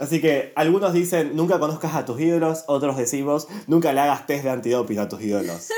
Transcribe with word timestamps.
Así 0.00 0.20
que 0.20 0.52
algunos 0.56 0.94
dicen 0.94 1.36
nunca 1.36 1.58
conozcas 1.58 1.94
a 1.94 2.06
tus 2.06 2.18
ídolos, 2.18 2.64
otros 2.66 2.96
decimos 2.96 3.46
nunca 3.66 3.92
le 3.92 4.00
hagas 4.00 4.26
test 4.26 4.44
de 4.44 4.50
antidoping 4.50 4.98
a 4.98 5.08
tus 5.08 5.20
ídolos. 5.20 5.68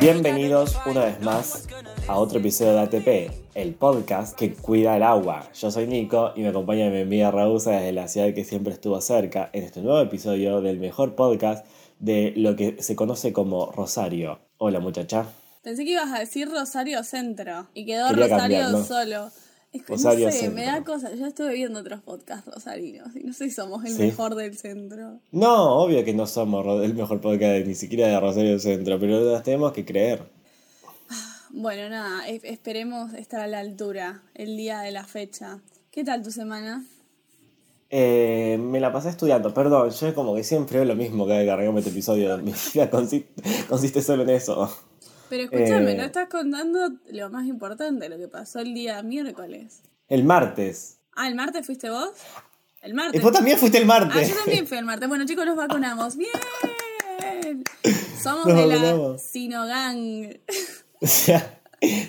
Bienvenidos 0.00 0.76
una 0.86 1.06
vez 1.06 1.20
más 1.22 1.66
a 2.06 2.18
otro 2.18 2.38
episodio 2.38 2.74
de 2.74 2.80
ATP, 2.80 3.32
el 3.54 3.74
podcast 3.74 4.38
que 4.38 4.54
cuida 4.54 4.96
el 4.96 5.02
agua. 5.02 5.50
Yo 5.52 5.72
soy 5.72 5.88
Nico 5.88 6.32
y 6.36 6.42
me 6.42 6.48
acompaña 6.48 6.88
mi 6.88 7.00
amiga 7.00 7.32
Raúsa 7.32 7.72
desde 7.72 7.92
la 7.92 8.06
ciudad 8.06 8.32
que 8.32 8.44
siempre 8.44 8.72
estuvo 8.72 9.00
cerca 9.00 9.50
en 9.52 9.64
este 9.64 9.82
nuevo 9.82 10.00
episodio 10.00 10.60
del 10.60 10.78
mejor 10.78 11.16
podcast 11.16 11.66
de 11.98 12.32
lo 12.36 12.54
que 12.54 12.80
se 12.80 12.94
conoce 12.94 13.32
como 13.32 13.72
Rosario. 13.72 14.38
Hola 14.58 14.78
muchacha. 14.78 15.26
Pensé 15.62 15.84
que 15.84 15.90
ibas 15.90 16.12
a 16.12 16.20
decir 16.20 16.48
Rosario 16.48 17.02
Centro 17.02 17.66
y 17.74 17.84
quedó 17.84 18.08
Quería 18.10 18.28
Rosario 18.28 18.84
solo. 18.84 19.30
Es 19.72 19.82
que 19.82 19.92
Rosario 19.92 20.26
no 20.26 20.32
sé, 20.32 20.38
Centro. 20.38 20.54
me 20.56 20.64
da 20.64 20.82
cosas. 20.82 21.18
Yo 21.18 21.26
estuve 21.26 21.52
viendo 21.52 21.80
otros 21.80 22.00
podcasts 22.02 22.50
rosarinos 22.52 23.14
y 23.14 23.24
no 23.24 23.32
sé 23.34 23.44
si 23.44 23.50
somos 23.50 23.84
el 23.84 23.92
Sí. 23.92 24.02
mejor 24.02 24.34
del 24.34 24.56
centro. 24.56 25.20
No, 25.30 25.82
obvio 25.82 26.04
que 26.04 26.14
no 26.14 26.26
somos 26.26 26.82
el 26.82 26.94
mejor 26.94 27.20
podcast 27.20 27.66
ni 27.66 27.74
siquiera 27.74 28.06
de 28.08 28.18
Rosario 28.18 28.58
Centro, 28.58 28.98
pero 28.98 29.20
nos 29.20 29.42
tenemos 29.42 29.72
que 29.72 29.84
creer. 29.84 30.22
Bueno, 31.50 31.88
nada, 31.88 32.26
es- 32.28 32.44
esperemos 32.44 33.12
estar 33.14 33.40
a 33.40 33.46
la 33.46 33.58
altura 33.60 34.22
el 34.34 34.56
día 34.56 34.80
de 34.80 34.90
la 34.92 35.04
fecha. 35.04 35.60
¿Qué 35.90 36.04
tal 36.04 36.22
tu 36.22 36.30
semana? 36.30 36.84
Eh, 37.90 38.58
me 38.60 38.80
la 38.80 38.92
pasé 38.92 39.08
estudiando, 39.08 39.54
perdón, 39.54 39.90
yo 39.90 40.14
como 40.14 40.34
que 40.34 40.44
siempre 40.44 40.78
veo 40.78 40.84
lo 40.86 40.94
mismo 40.94 41.26
cada 41.26 41.38
vez 41.38 41.46
que 41.46 41.50
arrancamos 41.52 41.78
este 41.80 41.90
episodio. 41.90 42.36
Mi 42.42 42.52
vida 42.74 42.90
consiste, 42.90 43.42
consiste 43.68 44.02
solo 44.02 44.24
en 44.24 44.30
eso. 44.30 44.70
Pero 45.28 45.44
escúchame, 45.44 45.92
Eh. 45.92 45.96
no 45.96 46.02
estás 46.04 46.28
contando 46.28 46.90
lo 47.10 47.30
más 47.30 47.46
importante, 47.46 48.08
lo 48.08 48.18
que 48.18 48.28
pasó 48.28 48.60
el 48.60 48.74
día 48.74 49.02
miércoles. 49.02 49.82
El 50.08 50.24
martes. 50.24 50.98
Ah, 51.14 51.28
¿el 51.28 51.34
martes 51.34 51.66
fuiste 51.66 51.90
vos? 51.90 52.10
El 52.80 52.94
martes. 52.94 53.20
Vos 53.22 53.32
también 53.32 53.58
fuiste 53.58 53.78
el 53.78 53.84
Ah, 53.84 53.86
martes. 54.00 54.28
yo 54.28 54.36
también 54.36 54.66
fui 54.66 54.78
el 54.78 54.84
martes. 54.84 55.08
Bueno, 55.08 55.26
chicos, 55.26 55.44
nos 55.44 55.56
vacunamos. 55.56 56.16
¡Bien! 56.16 56.30
Somos 58.22 58.46
Nos 58.46 58.56
de 58.56 58.66
la 58.66 58.74
vacunamos. 58.76 59.22
Sinogang. 59.22 60.38
O 61.00 61.06
sea, 61.06 61.60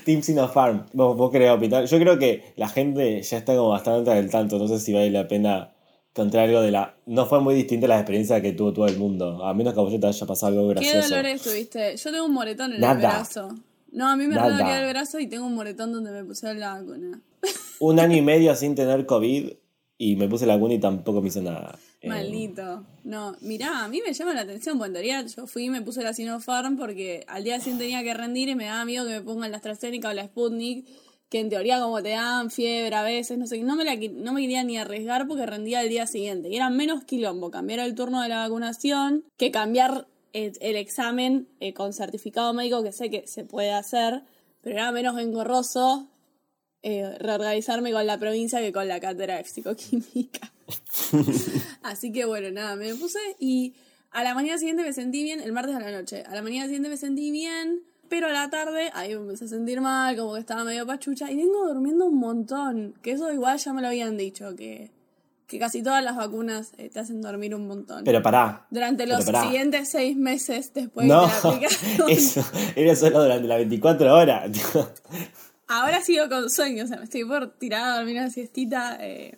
Team 0.03 0.23
Sinopharm. 0.23 0.87
Vos, 0.93 1.15
vos 1.15 1.31
querés 1.31 1.51
opinar. 1.51 1.85
Yo 1.85 1.99
creo 1.99 2.17
que 2.17 2.53
la 2.55 2.67
gente 2.67 3.21
ya 3.21 3.37
está 3.37 3.55
como 3.55 3.69
bastante 3.69 4.09
al 4.09 4.27
tanto. 4.31 4.57
No 4.57 4.67
sé 4.67 4.79
si 4.79 4.93
vale 4.93 5.11
la 5.11 5.27
pena 5.27 5.75
contar 6.13 6.41
algo 6.41 6.61
de 6.61 6.71
la. 6.71 6.95
No 7.05 7.25
fue 7.25 7.39
muy 7.41 7.55
distinta 7.55 7.87
la 7.87 7.97
experiencia 7.97 8.41
que 8.41 8.53
tuvo 8.53 8.73
todo 8.73 8.87
el 8.87 8.97
mundo. 8.97 9.43
A 9.45 9.53
menos 9.53 9.73
que 9.73 9.79
a 9.79 9.83
vos 9.83 9.99
te 9.99 10.05
haya 10.07 10.25
pasado 10.27 10.53
algo 10.59 10.67
¿Qué 10.69 10.73
gracioso. 10.79 11.09
dolores 11.09 11.41
tuviste? 11.41 11.97
Yo 11.97 12.11
tengo 12.11 12.25
un 12.25 12.33
moretón 12.33 12.73
en 12.73 12.81
Nada. 12.81 12.93
el 12.93 12.99
brazo. 12.99 13.55
No, 13.91 14.07
a 14.07 14.15
mí 14.15 14.27
me 14.27 14.35
Nada. 14.35 14.51
dolía 14.57 14.81
el 14.83 14.89
brazo 14.89 15.19
y 15.19 15.27
tengo 15.27 15.45
un 15.45 15.55
moretón 15.55 15.91
donde 15.91 16.11
me 16.11 16.23
pusieron 16.23 16.59
la 16.59 16.73
vacuna. 16.75 17.21
Un 17.79 17.99
año 17.99 18.17
y 18.17 18.21
medio 18.21 18.53
sin 18.55 18.75
tener 18.75 19.05
COVID 19.05 19.51
y 19.97 20.15
me 20.17 20.27
puse 20.27 20.45
la 20.45 20.55
vacuna 20.55 20.73
y 20.73 20.79
tampoco 20.79 21.21
me 21.21 21.29
hizo 21.29 21.41
nada. 21.41 21.77
Eh, 22.01 22.07
Maldito. 22.09 22.83
No, 23.03 23.35
mirá, 23.41 23.83
a 23.85 23.87
mí 23.89 24.01
me 24.05 24.13
llama 24.13 24.33
la 24.33 24.41
atención, 24.41 24.77
porque 24.77 24.87
en 24.89 24.93
teoría 24.93 25.25
yo 25.25 25.47
fui 25.47 25.65
y 25.65 25.69
me 25.69 25.81
puse 25.81 26.03
la 26.03 26.13
Sinopharm 26.13 26.77
porque 26.77 27.23
al 27.27 27.43
día 27.43 27.57
siguiente 27.59 27.85
tenía 27.85 28.03
que 28.03 28.13
rendir 28.13 28.49
y 28.49 28.55
me 28.55 28.65
daba 28.65 28.85
miedo 28.85 29.05
que 29.07 29.11
me 29.13 29.21
pongan 29.21 29.51
la 29.51 29.57
AstraZeneca 29.57 30.09
o 30.09 30.13
la 30.13 30.25
Sputnik, 30.25 30.85
que 31.29 31.39
en 31.39 31.49
teoría 31.49 31.79
como 31.79 32.01
te 32.01 32.09
dan 32.09 32.49
fiebre 32.49 32.95
a 32.95 33.03
veces, 33.03 33.37
no 33.37 33.45
sé, 33.47 33.59
no 33.59 33.75
me, 33.75 33.85
la, 33.85 33.95
no 33.95 34.33
me 34.33 34.41
quería 34.41 34.63
ni 34.63 34.77
arriesgar 34.77 35.27
porque 35.27 35.45
rendía 35.45 35.81
el 35.81 35.89
día 35.89 36.07
siguiente. 36.07 36.49
Y 36.49 36.55
era 36.55 36.69
menos 36.69 37.03
quilombo 37.03 37.51
cambiar 37.51 37.79
el 37.79 37.95
turno 37.95 38.21
de 38.21 38.29
la 38.29 38.39
vacunación 38.39 39.23
que 39.37 39.51
cambiar 39.51 40.07
el, 40.33 40.53
el 40.59 40.75
examen 40.75 41.47
eh, 41.59 41.73
con 41.73 41.93
certificado 41.93 42.53
médico, 42.53 42.83
que 42.83 42.91
sé 42.91 43.09
que 43.09 43.27
se 43.27 43.45
puede 43.45 43.71
hacer, 43.71 44.23
pero 44.61 44.75
era 44.75 44.91
menos 44.91 45.19
engorroso 45.19 46.07
eh, 46.81 47.17
reorganizarme 47.19 47.91
con 47.91 48.07
la 48.07 48.17
provincia 48.17 48.61
que 48.61 48.71
con 48.71 48.87
la 48.87 49.01
cátedra 49.01 49.37
de 49.37 49.43
psicoquímica. 49.43 50.51
Así 51.83 52.11
que 52.11 52.23
bueno, 52.23 52.51
nada, 52.51 52.77
me 52.77 52.95
puse 52.95 53.19
y 53.37 53.73
a 54.11 54.23
la 54.23 54.33
mañana 54.33 54.57
siguiente 54.57 54.83
me 54.83 54.93
sentí 54.93 55.23
bien, 55.23 55.41
el 55.41 55.51
martes 55.51 55.75
a 55.75 55.79
la 55.81 55.91
noche, 55.91 56.23
a 56.25 56.33
la 56.33 56.41
mañana 56.41 56.65
siguiente 56.65 56.87
me 56.87 56.95
sentí 56.95 57.31
bien, 57.31 57.83
pero 58.09 58.27
a 58.27 58.31
la 58.31 58.49
tarde 58.49 58.89
ahí 58.93 59.09
me 59.15 59.21
empecé 59.21 59.45
a 59.45 59.47
sentir 59.47 59.79
mal, 59.81 60.15
como 60.17 60.33
que 60.33 60.39
estaba 60.39 60.63
medio 60.63 60.85
pachucha 60.85 61.31
y 61.31 61.35
vengo 61.37 61.67
durmiendo 61.67 62.05
un 62.05 62.19
montón, 62.19 62.93
que 63.01 63.11
eso 63.11 63.31
igual 63.31 63.57
ya 63.57 63.73
me 63.73 63.81
lo 63.81 63.87
habían 63.87 64.17
dicho, 64.17 64.55
que, 64.55 64.91
que 65.47 65.59
casi 65.59 65.81
todas 65.81 66.03
las 66.03 66.15
vacunas 66.15 66.71
eh, 66.77 66.89
te 66.89 66.99
hacen 66.99 67.21
dormir 67.21 67.55
un 67.55 67.67
montón. 67.67 68.03
Pero 68.03 68.21
pará. 68.21 68.65
Durante 68.69 69.03
pero 69.05 69.17
los 69.17 69.25
pará. 69.25 69.43
siguientes 69.43 69.89
seis 69.89 70.17
meses 70.17 70.73
después 70.73 71.07
No, 71.07 71.21
de 71.21 71.27
la 71.27 71.37
aplicación. 71.49 72.09
eso 72.09 72.43
era 72.75 72.95
solo 72.95 73.21
durante 73.23 73.47
las 73.47 73.57
24 73.59 74.15
horas. 74.15 74.51
Ahora 75.67 76.01
sigo 76.01 76.27
con 76.29 76.49
sueño, 76.49 76.83
o 76.83 76.87
sea, 76.87 76.97
me 76.97 77.03
estoy 77.03 77.25
por 77.25 77.51
tirar 77.57 77.83
a 77.83 77.97
dormir 77.97 78.17
una 78.17 78.29
siestita, 78.31 78.97
eh, 79.01 79.37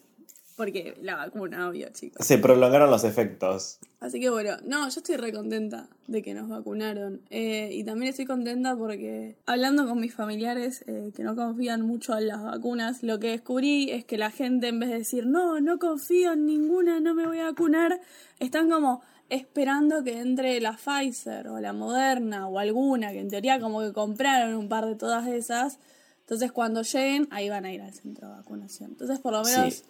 porque 0.56 0.98
la 1.02 1.16
vacuna, 1.16 1.70
obvio, 1.70 1.90
chicos. 1.92 2.26
Se 2.26 2.38
prolongaron 2.38 2.90
los 2.90 3.04
efectos. 3.04 3.80
Así 4.00 4.20
que 4.20 4.30
bueno, 4.30 4.58
no, 4.66 4.90
yo 4.90 5.00
estoy 5.00 5.18
re 5.18 5.32
contenta 5.32 5.88
de 6.08 6.22
que 6.22 6.34
nos 6.34 6.50
vacunaron. 6.50 7.22
Eh, 7.30 7.70
y 7.72 7.84
también 7.84 8.10
estoy 8.10 8.26
contenta 8.26 8.76
porque 8.76 9.38
hablando 9.46 9.88
con 9.88 10.00
mis 10.00 10.14
familiares 10.14 10.84
eh, 10.88 11.12
que 11.16 11.24
no 11.24 11.36
confían 11.36 11.82
mucho 11.82 12.18
en 12.18 12.28
las 12.28 12.44
vacunas, 12.44 13.04
lo 13.04 13.20
que 13.20 13.30
descubrí 13.30 13.92
es 13.92 14.06
que 14.06 14.18
la 14.18 14.32
gente 14.32 14.68
en 14.68 14.80
vez 14.80 14.90
de 14.90 15.00
decir, 15.00 15.26
no, 15.26 15.60
no 15.62 15.80
confío 15.80 16.34
en 16.34 16.46
ninguna, 16.46 17.00
no 17.00 17.14
me 17.14 17.28
voy 17.28 17.40
a 17.40 17.46
vacunar, 17.46 18.02
están 18.40 18.70
como 18.70 19.02
esperando 19.30 20.04
que 20.04 20.20
entre 20.20 20.60
la 20.60 20.78
Pfizer 20.78 21.48
o 21.48 21.60
la 21.60 21.72
Moderna 21.72 22.48
o 22.48 22.60
alguna, 22.60 23.12
que 23.12 23.20
en 23.20 23.30
teoría 23.30 23.60
como 23.60 23.82
que 23.82 23.94
compraron 23.94 24.56
un 24.56 24.68
par 24.68 24.86
de 24.86 24.96
todas 24.96 25.28
esas. 25.28 25.80
Entonces 26.20 26.52
cuando 26.52 26.82
lleguen, 26.82 27.28
ahí 27.32 27.50
van 27.50 27.66
a 27.66 27.72
ir 27.72 27.82
al 27.82 27.94
centro 27.94 28.28
de 28.30 28.36
vacunación. 28.36 28.92
Entonces 28.92 29.20
por 29.20 29.34
lo 29.34 29.44
menos... 29.44 29.74
Sí, 29.74 29.84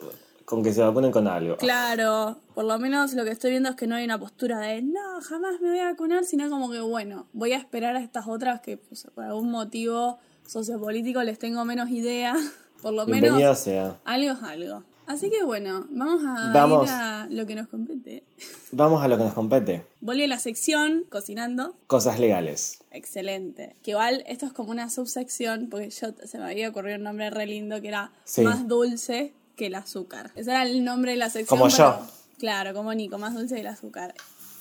con 0.45 0.63
que 0.63 0.73
se 0.73 0.81
vacunen 0.81 1.11
con 1.11 1.27
algo. 1.27 1.57
Claro, 1.57 2.37
por 2.53 2.65
lo 2.65 2.77
menos 2.79 3.13
lo 3.13 3.23
que 3.23 3.31
estoy 3.31 3.51
viendo 3.51 3.69
es 3.69 3.75
que 3.75 3.87
no 3.87 3.95
hay 3.95 4.05
una 4.05 4.19
postura 4.19 4.59
de 4.59 4.81
no, 4.81 5.21
jamás 5.21 5.59
me 5.61 5.69
voy 5.69 5.79
a 5.79 5.85
vacunar, 5.91 6.25
sino 6.25 6.49
como 6.49 6.69
que 6.71 6.79
bueno, 6.81 7.27
voy 7.33 7.53
a 7.53 7.57
esperar 7.57 7.95
a 7.95 8.01
estas 8.01 8.27
otras 8.27 8.61
que 8.61 8.77
pues, 8.77 9.07
por 9.13 9.23
algún 9.23 9.49
motivo 9.51 10.17
sociopolítico 10.45 11.23
les 11.23 11.39
tengo 11.39 11.63
menos 11.65 11.89
idea. 11.89 12.35
Por 12.81 12.93
lo 12.93 13.05
Bienvenido 13.05 13.35
menos 13.37 13.59
sea. 13.59 13.99
algo 14.05 14.31
es 14.33 14.41
algo. 14.43 14.83
Así 15.05 15.29
que 15.29 15.43
bueno, 15.43 15.85
vamos 15.91 16.23
a 16.25 16.51
Vamos. 16.51 16.87
ir 16.87 16.91
a 16.93 17.27
lo 17.29 17.45
que 17.45 17.53
nos 17.53 17.67
compete. 17.67 18.23
Vamos 18.71 19.03
a 19.03 19.07
lo 19.07 19.17
que 19.17 19.23
nos 19.25 19.33
compete. 19.33 19.85
Volví 19.99 20.23
a 20.23 20.27
la 20.27 20.39
sección 20.39 21.03
cocinando. 21.09 21.75
Cosas 21.87 22.19
legales. 22.19 22.79
Excelente. 22.89 23.75
Que 23.83 23.91
igual 23.91 24.23
esto 24.25 24.45
es 24.47 24.53
como 24.53 24.71
una 24.71 24.89
subsección, 24.89 25.67
porque 25.69 25.89
yo 25.91 26.07
se 26.23 26.37
me 26.39 26.45
había 26.45 26.69
ocurrido 26.69 26.97
un 26.97 27.03
nombre 27.03 27.29
re 27.29 27.45
lindo 27.45 27.81
que 27.81 27.89
era 27.89 28.11
Sí. 28.23 28.41
más 28.41 28.67
dulce 28.67 29.33
que 29.61 29.67
el 29.67 29.75
azúcar. 29.75 30.31
Ese 30.33 30.49
era 30.49 30.63
el 30.63 30.83
nombre 30.83 31.11
de 31.11 31.17
la 31.17 31.29
sección. 31.29 31.59
Como 31.59 31.69
pero- 31.71 31.99
yo. 31.99 32.07
Claro, 32.39 32.73
como 32.73 32.91
Nico, 32.95 33.19
más 33.19 33.35
dulce 33.35 33.53
que 33.53 33.61
el 33.61 33.67
azúcar. 33.67 34.15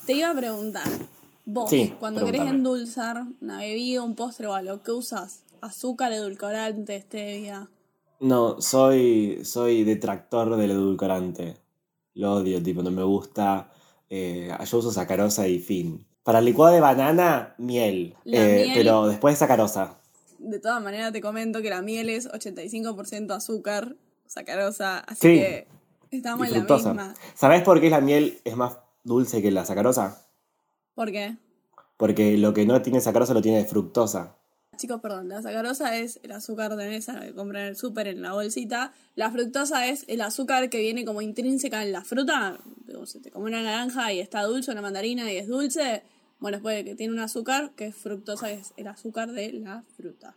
Te 0.05 0.13
iba 0.13 0.29
a 0.29 0.35
preguntar, 0.35 0.87
vos, 1.47 1.71
Sí, 1.71 1.95
cuando 1.99 2.23
querés 2.27 2.43
endulzar 2.43 3.25
una 3.41 3.59
bebida, 3.61 4.03
un 4.03 4.15
postre 4.15 4.47
o 4.47 4.53
algo, 4.55 4.83
¿qué 4.83 4.93
usas? 4.93 5.45
¿Azúcar, 5.63 6.13
edulcorante, 6.13 7.01
stevia? 7.01 7.71
No, 8.21 8.61
soy, 8.61 9.41
soy 9.47 9.85
detractor 9.85 10.57
del 10.57 10.73
edulcorante. 10.73 11.57
Lo 12.13 12.35
odio, 12.35 12.63
tipo, 12.63 12.83
no 12.83 12.91
me 12.91 13.03
gusta. 13.03 13.73
eh, 14.11 14.53
yo 14.71 14.79
uso 14.79 14.91
sacarosa 14.93 15.47
y 15.49 15.61
fin. 15.61 16.05
Para 16.23 16.41
el 16.41 16.45
licuado 16.45 16.75
de 16.75 16.81
banana, 16.81 17.55
miel. 17.59 18.15
Eh, 18.27 18.65
miel- 18.67 18.71
Pero 18.75 19.07
después 19.07 19.39
sacarosa. 19.39 19.97
De 20.39 20.59
todas 20.59 20.83
maneras 20.83 21.13
te 21.13 21.21
comento 21.23 21.63
que 21.63 21.71
la 21.71 21.81
miel 21.81 22.11
es 22.11 22.27
85% 22.29 23.33
azúcar, 23.35 23.97
sacarosa, 24.31 25.01
así 25.01 25.21
Sí. 25.21 25.29
que 25.41 25.67
estamos 26.13 26.47
en 26.49 26.67
la 26.67 26.75
misma. 26.77 27.15
¿Sabés 27.35 27.63
por 27.63 27.81
qué 27.81 27.91
la 27.91 28.01
miel 28.01 28.39
es 28.45 28.57
más 28.57 28.79
dulce 29.05 29.43
que 29.43 29.51
la 29.51 29.65
sacarosa? 29.65 30.27
¿Por 30.95 31.11
qué? 31.11 31.37
Porque 31.97 32.39
lo 32.39 32.55
que 32.55 32.65
no 32.65 32.81
tiene 32.81 33.01
sacarosa 33.01 33.35
lo 33.35 33.43
tiene 33.43 33.65
fructosa. 33.65 34.37
Chicos, 34.77 35.01
perdón, 35.03 35.29
la 35.29 35.43
sacarosa 35.43 35.99
es 35.99 36.21
el 36.23 36.33
azúcar 36.33 36.75
de 36.77 36.89
mesa 36.89 37.21
que 37.21 37.35
compran 37.35 37.65
en 37.65 37.69
el 37.71 37.77
súper 37.77 38.07
en 38.07 38.23
la 38.23 38.33
bolsita. 38.33 38.95
La 39.15 39.31
fructosa 39.31 39.87
es 39.89 40.05
el 40.09 40.23
azúcar 40.23 40.71
que 40.71 40.79
viene 40.81 41.05
como 41.05 41.21
intrínseca 41.21 41.83
en 41.83 41.93
la 41.93 42.03
fruta. 42.03 42.59
Si 43.05 43.21
te 43.21 43.31
come 43.31 43.51
una 43.51 43.63
naranja 43.63 44.13
y 44.13 44.21
está 44.21 44.43
dulce, 44.45 44.71
una 44.71 44.81
mandarina 44.81 45.31
y 45.31 45.37
es 45.37 45.49
dulce. 45.49 46.03
Bueno, 46.39 46.57
después 46.57 46.83
que 46.85 46.95
tiene 46.95 47.13
un 47.13 47.19
azúcar 47.19 47.73
que 47.77 47.89
es 47.89 47.95
fructosa, 47.97 48.47
que 48.47 48.55
es 48.55 48.73
el 48.79 48.87
azúcar 48.87 49.33
de 49.33 49.53
la 49.53 49.83
fruta. 49.97 50.35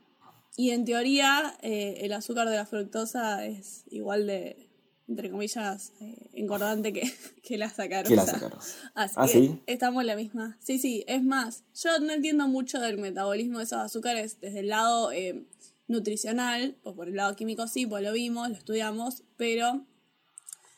Y 0.55 0.71
en 0.71 0.85
teoría, 0.85 1.57
eh, 1.61 1.99
el 2.01 2.13
azúcar 2.13 2.49
de 2.49 2.55
la 2.55 2.65
fructosa 2.65 3.45
es 3.45 3.83
igual 3.89 4.27
de 4.27 4.69
entre 5.07 5.29
comillas, 5.29 5.91
eh, 5.99 6.29
engordante 6.33 6.93
que, 6.93 7.01
que 7.43 7.57
la 7.57 7.69
sacaron. 7.69 8.09
Que 8.09 8.15
la 8.15 8.25
sacarosa. 8.25 8.91
Así 8.93 9.13
¿Ah, 9.17 9.25
que 9.25 9.31
sí? 9.31 9.61
estamos 9.67 10.01
en 10.01 10.07
la 10.07 10.15
misma. 10.15 10.57
Sí, 10.59 10.79
sí, 10.79 11.03
es 11.07 11.23
más, 11.23 11.63
yo 11.81 11.99
no 11.99 12.13
entiendo 12.13 12.47
mucho 12.47 12.79
del 12.79 12.97
metabolismo 12.97 13.59
de 13.59 13.65
esos 13.65 13.79
azúcares 13.79 14.39
desde 14.39 14.59
el 14.59 14.69
lado 14.69 15.11
eh, 15.11 15.45
nutricional, 15.87 16.77
o 16.83 16.95
por 16.95 17.09
el 17.09 17.15
lado 17.15 17.35
químico 17.35 17.67
sí, 17.67 17.85
pues 17.85 18.03
lo 18.03 18.13
vimos, 18.13 18.49
lo 18.49 18.55
estudiamos, 18.55 19.23
pero 19.35 19.85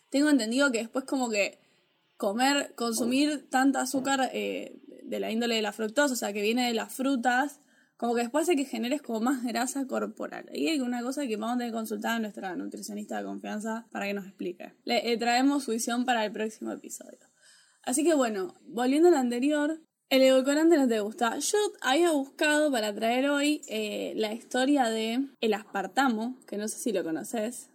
tengo 0.10 0.30
entendido 0.30 0.72
que 0.72 0.80
después 0.80 1.06
como 1.06 1.30
que 1.30 1.60
comer, 2.18 2.74
consumir 2.75 3.48
tanta 3.50 3.81
azúcar 3.81 4.30
eh, 4.33 4.80
de 5.04 5.19
la 5.19 5.31
índole 5.31 5.56
de 5.56 5.62
la 5.62 5.74
fructosa, 5.74 6.13
o 6.13 6.18
sea, 6.18 6.33
que 6.33 6.42
viene 6.42 6.68
de 6.68 6.74
las 6.74 6.92
frutas, 6.92 7.60
como 7.98 8.14
que 8.16 8.22
después 8.22 8.44
hace 8.44 8.56
que 8.56 8.66
generes 8.66 9.02
como 9.02 9.22
más 9.22 9.44
grasa 9.44 9.86
corporal. 9.88 10.46
Y 10.54 10.68
hay 10.68 10.80
una 10.82 11.02
cosa 11.02 11.26
que 11.28 11.38
vamos 11.38 11.56
a 11.56 11.58
tener 11.60 11.72
que 11.72 11.78
consultar 11.78 12.16
a 12.18 12.20
nuestra 12.20 12.56
nutricionista 12.56 13.18
de 13.18 13.24
confianza 13.24 13.88
para 13.92 14.06
que 14.06 14.14
nos 14.14 14.26
explique. 14.26 14.74
Le 14.84 15.12
eh, 15.12 15.18
traemos 15.18 15.64
su 15.64 15.72
visión 15.72 16.06
para 16.06 16.26
el 16.26 16.32
próximo 16.32 16.72
episodio. 16.72 17.20
Así 17.84 18.04
que 18.04 18.14
bueno, 18.16 18.54
volviendo 18.68 19.08
al 19.10 19.16
anterior, 19.16 19.80
el 20.10 20.22
edulcorante 20.22 20.78
no 20.78 20.88
te 20.88 21.00
gusta. 21.00 21.38
Yo 21.40 21.58
había 21.82 22.12
buscado 22.12 22.72
para 22.72 22.94
traer 22.94 23.30
hoy 23.30 23.62
eh, 23.68 24.14
la 24.18 24.34
historia 24.34 24.86
de 24.90 25.28
el 25.42 25.54
aspartamo, 25.54 26.38
que 26.48 26.58
no 26.58 26.68
sé 26.68 26.78
si 26.80 26.92
lo 26.92 27.04
conoces. 27.04 27.70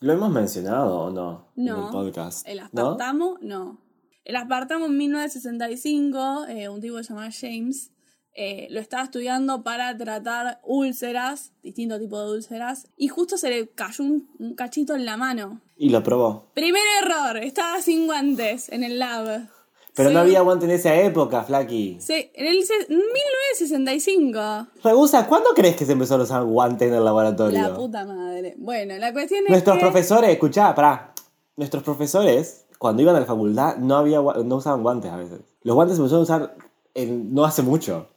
¿Lo 0.00 0.12
hemos 0.12 0.30
mencionado 0.30 0.98
o 1.00 1.10
no? 1.10 1.52
En 1.56 1.64
No. 1.66 1.86
el 1.86 1.92
podcast. 1.92 2.46
El 2.48 2.58
¿No? 2.58 2.64
aspartamo, 2.64 3.36
no. 3.42 3.80
El 4.24 4.36
aspartamo 4.36 4.86
en 4.86 4.96
1965, 4.96 6.46
eh, 6.48 6.68
un 6.68 6.80
tipo 6.80 7.00
llamado 7.00 7.30
James, 7.32 7.90
eh, 8.40 8.68
lo 8.70 8.78
estaba 8.78 9.02
estudiando 9.02 9.62
para 9.64 9.96
tratar 9.98 10.60
úlceras, 10.64 11.50
distintos 11.62 11.98
tipos 11.98 12.24
de 12.24 12.36
úlceras, 12.36 12.86
y 12.96 13.08
justo 13.08 13.36
se 13.36 13.50
le 13.50 13.68
cayó 13.70 14.04
un, 14.04 14.28
un 14.38 14.54
cachito 14.54 14.94
en 14.94 15.04
la 15.04 15.16
mano. 15.16 15.60
Y 15.76 15.88
lo 15.90 16.02
probó. 16.04 16.46
Primer 16.54 16.82
error, 17.02 17.36
estaba 17.38 17.82
sin 17.82 18.06
guantes 18.06 18.68
en 18.68 18.84
el 18.84 18.98
lab. 19.00 19.48
Pero 19.94 20.10
Sí. 20.10 20.14
no 20.14 20.20
había 20.20 20.42
guante 20.42 20.66
en 20.66 20.70
esa 20.70 20.94
época, 20.94 21.42
Flaky. 21.42 21.98
Sí, 22.00 22.30
en 22.34 22.46
el 22.46 22.64
se- 22.64 22.86
1965. 22.88 24.68
Ragusa, 24.84 25.26
¿cuándo 25.26 25.50
crees 25.56 25.74
que 25.76 25.84
se 25.84 25.92
empezó 25.92 26.14
a 26.14 26.22
usar 26.22 26.44
guante 26.44 26.86
en 26.86 26.94
el 26.94 27.04
laboratorio? 27.04 27.60
La 27.60 27.74
puta 27.74 28.04
madre. 28.04 28.54
Bueno, 28.58 28.96
la 28.98 29.12
cuestión 29.12 29.44
es 29.44 29.50
Nuestros 29.50 29.76
que... 29.76 29.80
profesores, 29.82 30.30
escuchá, 30.30 30.74
pará. 30.74 31.12
Nuestros 31.56 31.82
profesores, 31.82 32.66
cuando 32.78 33.02
iban 33.02 33.16
a 33.16 33.20
la 33.20 33.26
facultad, 33.26 33.76
no, 33.78 33.96
había, 33.96 34.20
no 34.20 34.56
usaban 34.56 34.82
guantes 34.82 35.10
a 35.10 35.16
veces. 35.16 35.40
Los 35.62 35.74
guantes 35.74 35.96
se 35.96 36.02
empezaron 36.02 36.20
a 36.20 36.22
usar 36.22 36.54
en- 36.94 37.34
no 37.34 37.44
hace 37.44 37.62
mucho. 37.62 38.08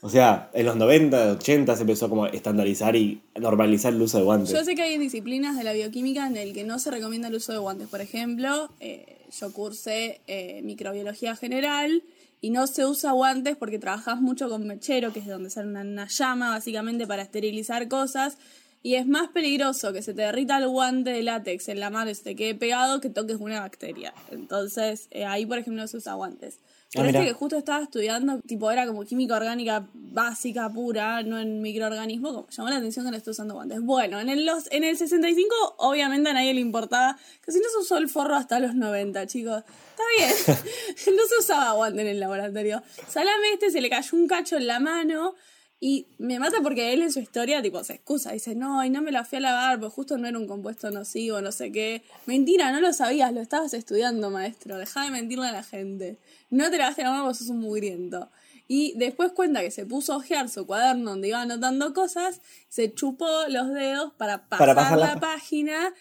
O 0.00 0.08
sea, 0.08 0.50
en 0.52 0.66
los 0.66 0.76
90, 0.76 1.32
80 1.32 1.74
se 1.74 1.80
empezó 1.82 2.08
como 2.08 2.24
a 2.24 2.28
estandarizar 2.28 2.94
y 2.94 3.20
normalizar 3.38 3.92
el 3.92 4.00
uso 4.00 4.18
de 4.18 4.24
guantes. 4.24 4.52
Yo 4.52 4.64
sé 4.64 4.76
que 4.76 4.82
hay 4.82 4.96
disciplinas 4.96 5.56
de 5.56 5.64
la 5.64 5.72
bioquímica 5.72 6.26
en 6.26 6.36
el 6.36 6.54
que 6.54 6.62
no 6.62 6.78
se 6.78 6.90
recomienda 6.90 7.28
el 7.28 7.34
uso 7.34 7.52
de 7.52 7.58
guantes. 7.58 7.88
Por 7.88 8.00
ejemplo, 8.00 8.70
eh, 8.78 9.18
yo 9.38 9.52
cursé 9.52 10.20
eh, 10.28 10.60
microbiología 10.62 11.34
general 11.34 12.04
y 12.40 12.50
no 12.50 12.68
se 12.68 12.86
usa 12.86 13.10
guantes 13.12 13.56
porque 13.56 13.80
trabajas 13.80 14.20
mucho 14.20 14.48
con 14.48 14.66
mechero, 14.66 15.12
que 15.12 15.18
es 15.18 15.26
de 15.26 15.32
donde 15.32 15.50
sale 15.50 15.68
una 15.68 16.06
llama, 16.06 16.50
básicamente 16.50 17.06
para 17.06 17.22
esterilizar 17.22 17.88
cosas. 17.88 18.38
Y 18.82 18.94
es 18.94 19.06
más 19.06 19.28
peligroso 19.28 19.92
que 19.92 20.02
se 20.02 20.14
te 20.14 20.22
derrita 20.22 20.58
el 20.58 20.68
guante 20.68 21.10
de 21.10 21.22
látex 21.22 21.68
en 21.68 21.80
la 21.80 21.90
mano 21.90 22.10
y 22.10 22.14
se 22.14 22.22
te 22.22 22.36
quede 22.36 22.54
pegado 22.54 23.00
que 23.00 23.10
toques 23.10 23.36
una 23.40 23.60
bacteria. 23.60 24.14
Entonces, 24.30 25.08
eh, 25.10 25.24
ahí, 25.24 25.46
por 25.46 25.58
ejemplo, 25.58 25.82
no 25.82 25.88
se 25.88 25.96
usa 25.96 26.14
guantes. 26.14 26.58
Ah, 26.94 27.02
Pero 27.04 27.08
este 27.08 27.24
que 27.26 27.32
justo 27.34 27.58
estaba 27.58 27.82
estudiando, 27.82 28.40
tipo, 28.40 28.70
era 28.70 28.86
como 28.86 29.04
química 29.04 29.36
orgánica 29.36 29.86
básica, 29.92 30.70
pura, 30.70 31.22
no 31.22 31.38
en 31.38 31.60
microorganismo, 31.60 32.32
como 32.32 32.48
llamó 32.48 32.70
la 32.70 32.76
atención 32.76 33.04
que 33.04 33.10
no 33.10 33.16
esté 33.18 33.28
usando 33.28 33.52
guantes. 33.52 33.82
Bueno, 33.82 34.18
en 34.20 34.30
el, 34.30 34.46
los, 34.46 34.72
en 34.72 34.84
el 34.84 34.96
65, 34.96 35.54
obviamente 35.76 36.30
a 36.30 36.32
nadie 36.32 36.54
le 36.54 36.62
importaba, 36.62 37.18
casi 37.42 37.58
no 37.58 37.68
se 37.68 37.78
usó 37.78 37.98
el 37.98 38.08
forro 38.08 38.36
hasta 38.36 38.58
los 38.58 38.74
90, 38.74 39.26
chicos. 39.26 39.64
Está 39.90 40.02
bien, 40.16 40.30
no 41.16 41.26
se 41.26 41.38
usaba 41.38 41.72
guante 41.72 42.00
en 42.00 42.08
el 42.08 42.20
laboratorio. 42.20 42.82
Salame 43.06 43.52
este 43.52 43.70
se 43.70 43.82
le 43.82 43.90
cayó 43.90 44.16
un 44.16 44.26
cacho 44.26 44.56
en 44.56 44.66
la 44.66 44.80
mano. 44.80 45.34
Y 45.80 46.08
me 46.18 46.40
mata 46.40 46.60
porque 46.60 46.92
él 46.92 47.02
en 47.02 47.12
su 47.12 47.20
historia, 47.20 47.62
tipo, 47.62 47.84
se 47.84 47.94
excusa, 47.94 48.32
dice, 48.32 48.56
no, 48.56 48.84
y 48.84 48.90
no 48.90 49.00
me 49.00 49.12
la 49.12 49.24
fui 49.24 49.38
a 49.38 49.42
lavar, 49.42 49.78
pues 49.78 49.92
justo 49.92 50.18
no 50.18 50.26
era 50.26 50.36
un 50.36 50.48
compuesto 50.48 50.90
nocivo, 50.90 51.40
no 51.40 51.52
sé 51.52 51.70
qué. 51.70 52.02
Mentira, 52.26 52.72
no 52.72 52.80
lo 52.80 52.92
sabías, 52.92 53.32
lo 53.32 53.40
estabas 53.40 53.74
estudiando, 53.74 54.30
maestro. 54.30 54.76
Deja 54.76 55.04
de 55.04 55.12
mentirle 55.12 55.46
a 55.46 55.52
la 55.52 55.62
gente. 55.62 56.18
No 56.50 56.68
te 56.70 56.78
lavaste 56.78 57.04
la 57.04 57.10
mano 57.10 57.24
porque 57.24 57.38
sos 57.38 57.50
un 57.50 57.60
mugriento. 57.60 58.28
Y 58.66 58.92
después 58.96 59.32
cuenta 59.32 59.60
que 59.60 59.70
se 59.70 59.86
puso 59.86 60.12
a 60.12 60.16
ojear 60.16 60.48
su 60.48 60.66
cuaderno 60.66 61.10
donde 61.10 61.28
iba 61.28 61.40
anotando 61.40 61.94
cosas, 61.94 62.40
se 62.68 62.92
chupó 62.92 63.46
los 63.48 63.72
dedos 63.72 64.12
para 64.14 64.48
pasar, 64.48 64.58
Para 64.58 64.74
pasar 64.74 64.98
la 64.98 65.20
página 65.20 65.94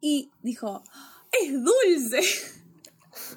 y 0.00 0.30
dijo, 0.42 0.84
¡es 1.32 1.52
dulce! 1.62 2.20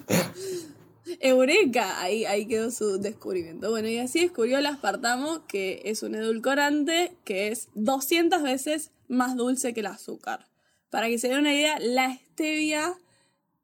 Eureka, 1.19 2.01
ahí, 2.01 2.25
ahí 2.25 2.45
quedó 2.45 2.71
su 2.71 2.97
descubrimiento. 2.99 3.69
Bueno, 3.69 3.87
y 3.87 3.97
así 3.97 4.21
descubrió 4.21 4.57
el 4.57 4.65
aspartamo, 4.65 5.45
que 5.47 5.81
es 5.85 6.03
un 6.03 6.15
edulcorante 6.15 7.15
que 7.23 7.49
es 7.49 7.69
200 7.75 8.41
veces 8.43 8.91
más 9.07 9.35
dulce 9.35 9.73
que 9.73 9.81
el 9.81 9.87
azúcar. 9.87 10.47
Para 10.89 11.07
que 11.07 11.19
se 11.19 11.29
den 11.29 11.39
una 11.39 11.53
idea, 11.53 11.79
la 11.79 12.13
stevia 12.15 12.95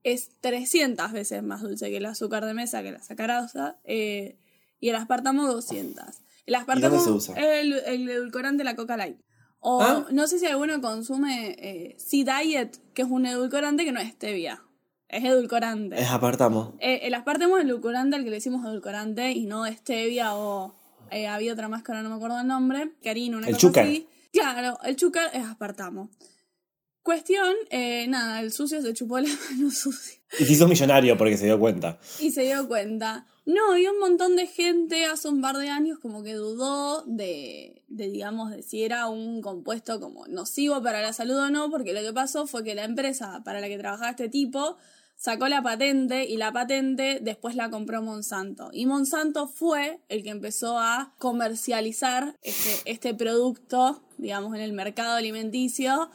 es 0.03 0.29
300 0.41 1.11
veces 1.11 1.43
más 1.43 1.61
dulce 1.61 1.89
que 1.89 1.97
el 1.97 2.05
azúcar 2.05 2.45
de 2.45 2.53
mesa, 2.53 2.83
que 2.83 2.91
la 2.91 3.01
sacarosa, 3.01 3.77
eh, 3.83 4.37
y 4.79 4.89
el 4.89 4.95
aspartamo 4.95 5.47
200. 5.47 6.05
El 6.45 6.55
aspartamo 6.55 6.95
dónde 6.95 7.03
se 7.03 7.11
usa? 7.11 7.35
es 7.35 7.61
el, 7.61 7.73
el 7.73 8.09
edulcorante 8.09 8.59
de 8.59 8.63
la 8.63 8.75
Coca 8.75 8.95
Light. 8.95 9.17
O 9.59 9.81
¿Ah? 9.81 10.05
no 10.11 10.27
sé 10.27 10.39
si 10.39 10.45
alguno 10.45 10.79
consume 10.81 11.55
eh, 11.59 11.95
Sea 11.97 12.41
Diet, 12.41 12.77
que 12.93 13.01
es 13.01 13.07
un 13.09 13.25
edulcorante 13.25 13.83
que 13.83 13.91
no 13.91 13.99
es 13.99 14.11
stevia. 14.11 14.63
Es 15.09 15.23
edulcorante. 15.23 15.99
Es 16.01 16.09
apartamos. 16.09 16.73
Eh, 16.79 16.99
el 17.03 17.13
aspartamo 17.13 17.57
es 17.57 17.65
edulcorante 17.65 18.15
al 18.15 18.23
que 18.23 18.29
le 18.29 18.35
decimos 18.37 18.65
edulcorante 18.65 19.31
y 19.31 19.45
no 19.45 19.65
stevia 19.65 20.35
o 20.35 20.75
eh, 21.11 21.27
había 21.27 21.53
otra 21.53 21.69
más 21.69 21.83
que 21.83 21.91
ahora 21.91 22.03
no 22.03 22.09
me 22.09 22.15
acuerdo 22.15 22.39
el 22.41 22.47
nombre. 22.47 22.91
Karina, 23.03 23.37
una 23.37 23.47
El 23.47 23.55
cosa 23.57 23.81
así. 23.81 24.07
Claro, 24.33 24.77
el 24.83 24.95
chúcar 24.97 25.29
es 25.33 25.43
aspartamo. 25.45 26.09
Cuestión, 27.01 27.55
eh, 27.69 28.05
nada, 28.09 28.41
el 28.41 28.51
sucio 28.51 28.81
se 28.81 28.93
chupó 28.93 29.19
la 29.19 29.29
mano 29.51 29.71
sucia 29.71 30.19
Y 30.39 30.43
se 30.43 30.51
hizo 30.53 30.67
millonario 30.67 31.17
porque 31.17 31.37
se 31.37 31.45
dio 31.45 31.57
cuenta. 31.57 31.99
y 32.19 32.31
se 32.31 32.41
dio 32.41 32.67
cuenta. 32.67 33.25
No, 33.45 33.77
y 33.77 33.87
un 33.87 33.97
montón 33.99 34.35
de 34.35 34.45
gente 34.45 35.05
hace 35.05 35.29
un 35.29 35.39
par 35.39 35.55
de 35.55 35.69
años 35.69 35.99
como 35.99 36.21
que 36.21 36.33
dudó 36.33 37.03
de, 37.03 37.81
de, 37.87 38.09
digamos, 38.09 38.51
de 38.51 38.61
si 38.61 38.83
era 38.83 39.07
un 39.07 39.41
compuesto 39.41 40.01
como 40.01 40.27
nocivo 40.27 40.83
para 40.83 41.01
la 41.01 41.13
salud 41.13 41.37
o 41.37 41.49
no, 41.49 41.71
porque 41.71 41.93
lo 41.93 42.01
que 42.01 42.11
pasó 42.11 42.45
fue 42.45 42.65
que 42.65 42.75
la 42.75 42.83
empresa 42.83 43.41
para 43.45 43.61
la 43.61 43.69
que 43.69 43.77
trabajaba 43.77 44.09
este 44.09 44.27
tipo 44.27 44.75
sacó 45.17 45.47
la 45.47 45.61
patente 45.61 46.25
y 46.25 46.37
la 46.37 46.53
patente 46.53 47.19
después 47.21 47.55
la 47.55 47.69
compró 47.69 48.01
Monsanto. 48.01 48.69
Y 48.71 48.85
Monsanto 48.85 49.47
fue 49.47 49.99
el 50.09 50.23
que 50.23 50.29
empezó 50.29 50.79
a 50.79 51.13
comercializar 51.17 52.35
este, 52.43 52.89
este 52.89 53.13
producto, 53.13 54.03
digamos, 54.17 54.55
en 54.55 54.61
el 54.61 54.73
mercado 54.73 55.15
alimenticio. 55.15 56.09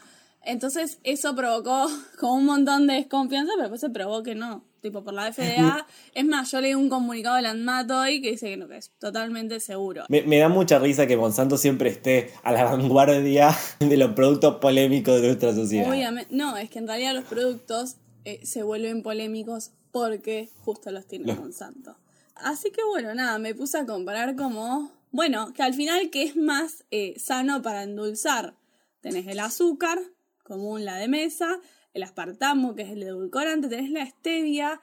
Entonces 0.45 0.99
eso 1.03 1.35
provocó 1.35 1.88
como 2.19 2.35
un 2.35 2.47
montón 2.47 2.87
de 2.87 2.95
desconfianza, 2.95 3.53
pero 3.55 3.65
después 3.65 3.81
se 3.81 3.91
probó 3.91 4.23
que 4.23 4.35
no. 4.35 4.65
Tipo, 4.81 5.05
por 5.05 5.15
la 5.15 5.33
FDA. 5.33 5.87
Es 6.12 6.25
más, 6.25 6.50
yo 6.50 6.61
leí 6.61 6.75
un 6.75 6.88
comunicado 6.88 7.37
del 7.37 7.47
ANMAT 7.47 7.88
hoy 7.93 8.21
que 8.21 8.33
dice 8.33 8.49
que 8.49 8.57
no, 8.57 8.67
que 8.67 8.79
es 8.79 8.91
totalmente 8.99 9.61
seguro. 9.61 10.07
Me, 10.09 10.23
me 10.23 10.38
da 10.38 10.49
mucha 10.49 10.81
risa 10.81 11.07
que 11.07 11.17
Monsanto 11.17 11.57
siempre 11.57 11.88
esté 11.88 12.33
a 12.43 12.50
la 12.50 12.65
vanguardia 12.65 13.57
de 13.79 13.97
los 13.97 14.11
productos 14.15 14.57
polémicos 14.57 15.21
de 15.21 15.29
nuestra 15.29 15.55
sociedad. 15.55 15.88
Obviamente, 15.88 16.35
no, 16.35 16.57
es 16.57 16.69
que 16.69 16.81
en 16.81 16.88
realidad 16.88 17.15
los 17.15 17.25
productos 17.26 17.95
eh, 18.25 18.45
se 18.47 18.62
vuelven 18.62 19.02
polémicos 19.02 19.73
porque 19.91 20.49
justo 20.64 20.91
los 20.91 21.07
tiene 21.07 21.26
Los- 21.26 21.38
Monsanto. 21.38 21.97
Así 22.35 22.71
que 22.71 22.83
bueno, 22.85 23.14
nada, 23.14 23.38
me 23.38 23.55
puse 23.55 23.79
a 23.79 23.87
comparar 23.87 24.35
como, 24.37 24.91
bueno, 25.11 25.52
que 25.52 25.62
al 25.62 25.75
final 25.75 26.11
que 26.11 26.23
es 26.23 26.37
más 26.37 26.85
eh, 26.91 27.14
sano 27.19 27.62
para 27.62 27.83
endulzar. 27.83 28.55
Tenés 29.00 29.26
el 29.26 29.38
azúcar, 29.41 30.00
común 30.43 30.85
la 30.85 30.97
de 30.97 31.09
mesa, 31.09 31.61
el 31.95 32.02
aspartamo, 32.02 32.75
que 32.75 32.83
es 32.83 32.91
el 32.91 33.02
edulcorante, 33.02 33.69
tenés 33.69 33.91
la 33.91 34.07
stevia, 34.07 34.81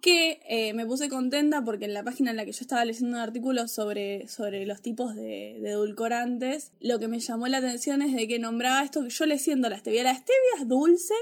que 0.00 0.40
eh, 0.48 0.72
me 0.72 0.86
puse 0.86 1.10
contenta 1.10 1.62
porque 1.62 1.84
en 1.84 1.92
la 1.92 2.02
página 2.02 2.30
en 2.30 2.36
la 2.38 2.46
que 2.46 2.52
yo 2.52 2.60
estaba 2.62 2.84
leyendo 2.86 3.16
un 3.18 3.22
artículo 3.22 3.68
sobre, 3.68 4.26
sobre 4.28 4.64
los 4.64 4.80
tipos 4.80 5.14
de, 5.14 5.58
de 5.60 5.70
edulcorantes, 5.72 6.72
lo 6.80 6.98
que 6.98 7.06
me 7.08 7.20
llamó 7.20 7.46
la 7.48 7.58
atención 7.58 8.00
es 8.00 8.14
de 8.14 8.26
que 8.26 8.38
nombraba 8.38 8.82
esto 8.82 9.02
que 9.02 9.10
yo 9.10 9.26
le 9.26 9.38
siento 9.38 9.68
la 9.68 9.76
stevia. 9.78 10.02
La 10.02 10.14
stevia 10.14 10.60
es 10.60 10.66
dulce, 10.66 11.14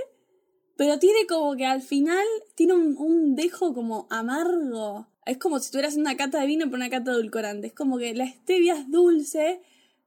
pero 0.79 0.99
tiene 1.01 1.27
como 1.29 1.57
que 1.57 1.67
al 1.67 1.83
final 1.83 2.25
tiene 2.55 2.73
un, 2.73 2.97
un 2.97 3.35
dejo 3.37 3.75
como 3.75 4.07
amargo. 4.11 5.09
Es 5.27 5.37
como 5.37 5.59
si 5.59 5.71
tuvieras 5.73 5.97
una 5.97 6.17
cata 6.17 6.41
de 6.41 6.47
vino 6.47 6.67
por 6.71 6.77
una 6.77 6.89
cata 6.89 7.11
de 7.11 7.19
edulcorante. 7.19 7.67
Es 7.67 7.73
como 7.75 7.99
que 7.99 8.15
la 8.15 8.27
stevia 8.29 8.77
es 8.77 8.91
dulce, 8.91 9.61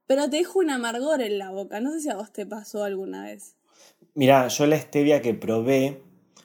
pero 0.06 0.30
te 0.30 0.38
deja 0.38 0.58
un 0.58 0.70
amargor 0.70 1.20
en 1.20 1.38
la 1.38 1.50
boca. 1.50 1.78
No 1.80 1.92
sé 1.92 2.00
si 2.00 2.08
a 2.08 2.16
vos 2.16 2.32
te 2.32 2.46
pasó 2.46 2.84
alguna 2.84 3.24
vez. 3.24 3.54
Mirá, 4.14 4.48
yo 4.48 4.66
la 4.66 4.78
stevia 4.80 5.22
que 5.22 5.34
probé, 5.34 6.00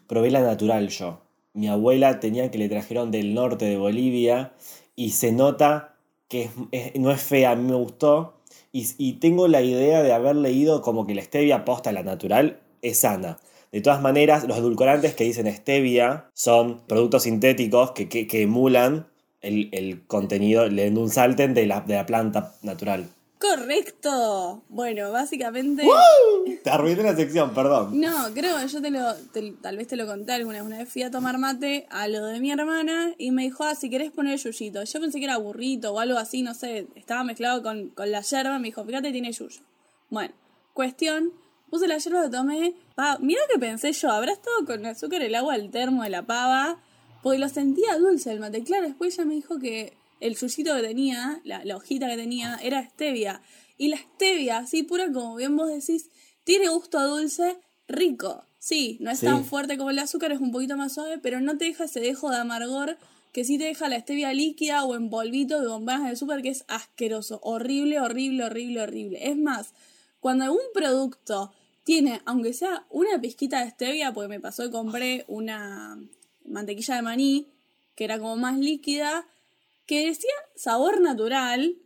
probé 0.08 0.30
la 0.30 0.42
natural 0.42 0.90
yo. 0.90 1.22
Mi 1.54 1.70
abuela 1.70 2.20
tenía 2.20 2.52
que 2.52 2.58
le 2.58 2.70
trajeron 2.70 3.12
del 3.12 3.34
norte 3.34 3.66
de 3.66 3.78
Bolivia 3.78 4.54
y 4.96 5.12
se 5.12 5.32
nota 5.32 5.96
que 6.28 6.50
es- 6.72 6.96
no 7.00 7.12
es 7.12 7.22
fea, 7.22 7.52
a 7.52 7.56
mí 7.56 7.64
me 7.70 7.76
gustó. 7.78 8.34
Y, 8.74 8.88
y 8.98 9.14
tengo 9.14 9.48
la 9.48 9.62
idea 9.62 10.04
de 10.04 10.12
haber 10.14 10.36
leído 10.36 10.82
como 10.82 11.08
que 11.08 11.16
la 11.16 11.24
stevia 11.24 11.64
posta, 11.66 11.94
la 11.94 12.04
natural, 12.04 12.60
es 12.82 13.00
sana. 13.00 13.38
De 13.72 13.82
todas 13.82 14.02
maneras, 14.02 14.48
los 14.48 14.58
edulcorantes 14.58 15.14
que 15.16 15.24
dicen 15.26 15.48
stevia 15.54 16.30
son 16.34 16.82
productos 16.88 17.24
sintéticos 17.24 17.92
que, 17.92 18.08
que- 18.10 18.26
que 18.28 18.44
emulan 18.44 19.08
el, 19.42 19.70
el 19.72 20.06
contenido, 20.08 20.64
el 20.64 20.80
endulzante 20.80 21.48
de 21.48 21.66
la, 21.68 21.82
de 21.82 21.96
la 21.96 22.06
planta 22.06 22.54
natural. 22.64 23.08
Correcto. 23.40 24.64
Bueno, 24.70 25.12
básicamente. 25.12 25.84
Te 26.64 26.70
arruiné 26.70 27.04
la 27.04 27.16
sección, 27.16 27.54
perdón. 27.54 28.00
No, 28.00 28.34
creo 28.34 28.58
que 28.60 28.68
yo 28.68 28.82
te 28.82 28.90
lo, 28.90 29.14
te- 29.34 29.54
tal 29.62 29.78
vez 29.78 29.88
te 29.88 29.96
lo 29.96 30.08
conté 30.08 30.32
alguna 30.32 30.58
vez. 30.60 30.66
Una 30.66 30.78
vez 30.80 30.90
fui 30.90 31.04
a 31.04 31.12
tomar 31.12 31.38
mate 31.38 31.86
a 31.90 32.08
lo 32.08 32.26
de 32.26 32.40
mi 32.40 32.52
hermana 32.52 33.14
y 33.18 33.32
me 33.32 33.44
dijo, 33.44 33.64
ah, 33.64 33.76
si 33.76 33.90
querés 33.90 34.12
poner 34.12 34.40
yuyito. 34.40 34.84
Yo 34.84 35.00
pensé 35.00 35.20
que 35.20 35.26
era 35.26 35.38
burrito 35.38 35.94
o 35.94 36.00
algo 36.00 36.18
así, 36.18 36.42
no 36.42 36.54
sé, 36.54 36.88
estaba 36.96 37.24
mezclado 37.24 37.62
con, 37.62 37.90
con 37.90 38.10
la 38.12 38.22
yerba. 38.22 38.58
Me 38.60 38.70
dijo, 38.70 38.84
fíjate, 38.86 39.12
tiene 39.12 39.32
yuyo. 39.32 39.62
Bueno, 40.10 40.34
cuestión, 40.74 41.32
puse 41.70 41.88
la 41.88 41.98
yerba, 41.98 42.24
lo 42.24 42.30
tomé. 42.30 42.74
Mira 43.20 43.42
que 43.52 43.60
pensé 43.60 43.92
yo, 43.94 44.12
habrá 44.12 44.34
estado 44.34 44.66
con 44.66 44.86
azúcar 44.86 45.22
el 45.22 45.36
agua 45.36 45.58
del 45.58 45.70
termo 45.72 46.04
de 46.04 46.10
la 46.10 46.26
pava, 46.26 46.80
porque 47.24 47.40
lo 47.40 47.50
sentía 47.50 47.98
dulce 47.98 48.32
el 48.32 48.40
mate. 48.40 48.64
Claro, 48.64 48.88
después 48.88 49.14
ella 49.16 49.26
me 49.26 49.36
dijo 49.36 49.60
que 49.60 49.94
el 50.20 50.36
yuyito 50.36 50.76
que 50.76 50.82
tenía, 50.82 51.42
la, 51.44 51.64
la 51.66 51.78
hojita 51.78 52.08
que 52.10 52.16
tenía, 52.18 52.58
era 52.62 52.84
stevia. 52.90 53.42
Y 53.78 53.90
la 53.90 53.98
stevia, 53.98 54.58
así 54.60 54.84
pura 54.84 55.12
como 55.12 55.36
bien 55.36 55.56
vos 55.56 55.70
decís, 55.70 56.10
tiene 56.44 56.70
gusto 56.70 56.98
a 56.98 57.04
dulce 57.06 57.58
rico. 57.88 58.44
Sí, 58.60 58.98
no 59.02 59.12
es 59.12 59.20
Sí. 59.20 59.26
tan 59.26 59.46
fuerte 59.46 59.78
como 59.78 59.92
el 59.92 60.00
azúcar, 60.00 60.32
es 60.32 60.40
un 60.40 60.52
poquito 60.52 60.76
más 60.78 60.94
suave, 60.94 61.20
pero 61.20 61.40
no 61.42 61.58
te 61.58 61.66
deja 61.66 61.84
ese 61.86 62.00
dejo 62.00 62.32
de 62.32 62.38
amargor 62.38 62.98
que 63.34 63.44
sí 63.44 63.60
te 63.60 63.66
deja 63.66 63.88
la 63.88 64.00
stevia 64.00 64.34
líquida 64.34 64.84
o 64.84 64.96
en 64.96 65.12
polvito 65.12 65.62
de 65.62 65.68
bombanas 65.68 66.10
de 66.10 66.16
súper, 66.16 66.42
que 66.42 66.50
es 66.50 66.66
asqueroso, 66.68 67.40
horrible, 67.44 68.00
horrible, 68.00 68.46
horrible, 68.46 68.82
horrible. 68.82 69.30
Es 69.30 69.38
más, 69.38 69.74
cuando 70.20 70.46
algún 70.46 70.62
producto 70.74 71.52
tiene, 71.88 72.22
aunque 72.26 72.52
sea 72.52 72.86
una 72.90 73.22
pizquita 73.22 73.64
de 73.64 73.70
stevia, 73.70 74.12
porque 74.12 74.28
me 74.28 74.42
pasó 74.42 74.64
que 74.64 74.72
compré 74.72 75.24
una 75.30 75.98
mantequilla 76.44 76.96
de 76.98 77.02
maní, 77.02 77.48
que 77.96 78.04
era 78.04 78.20
como 78.20 78.36
más 78.36 78.60
líquida, 78.60 79.26
que 79.86 80.06
decía 80.08 80.34
sabor 80.54 81.00
natural, 81.00 81.78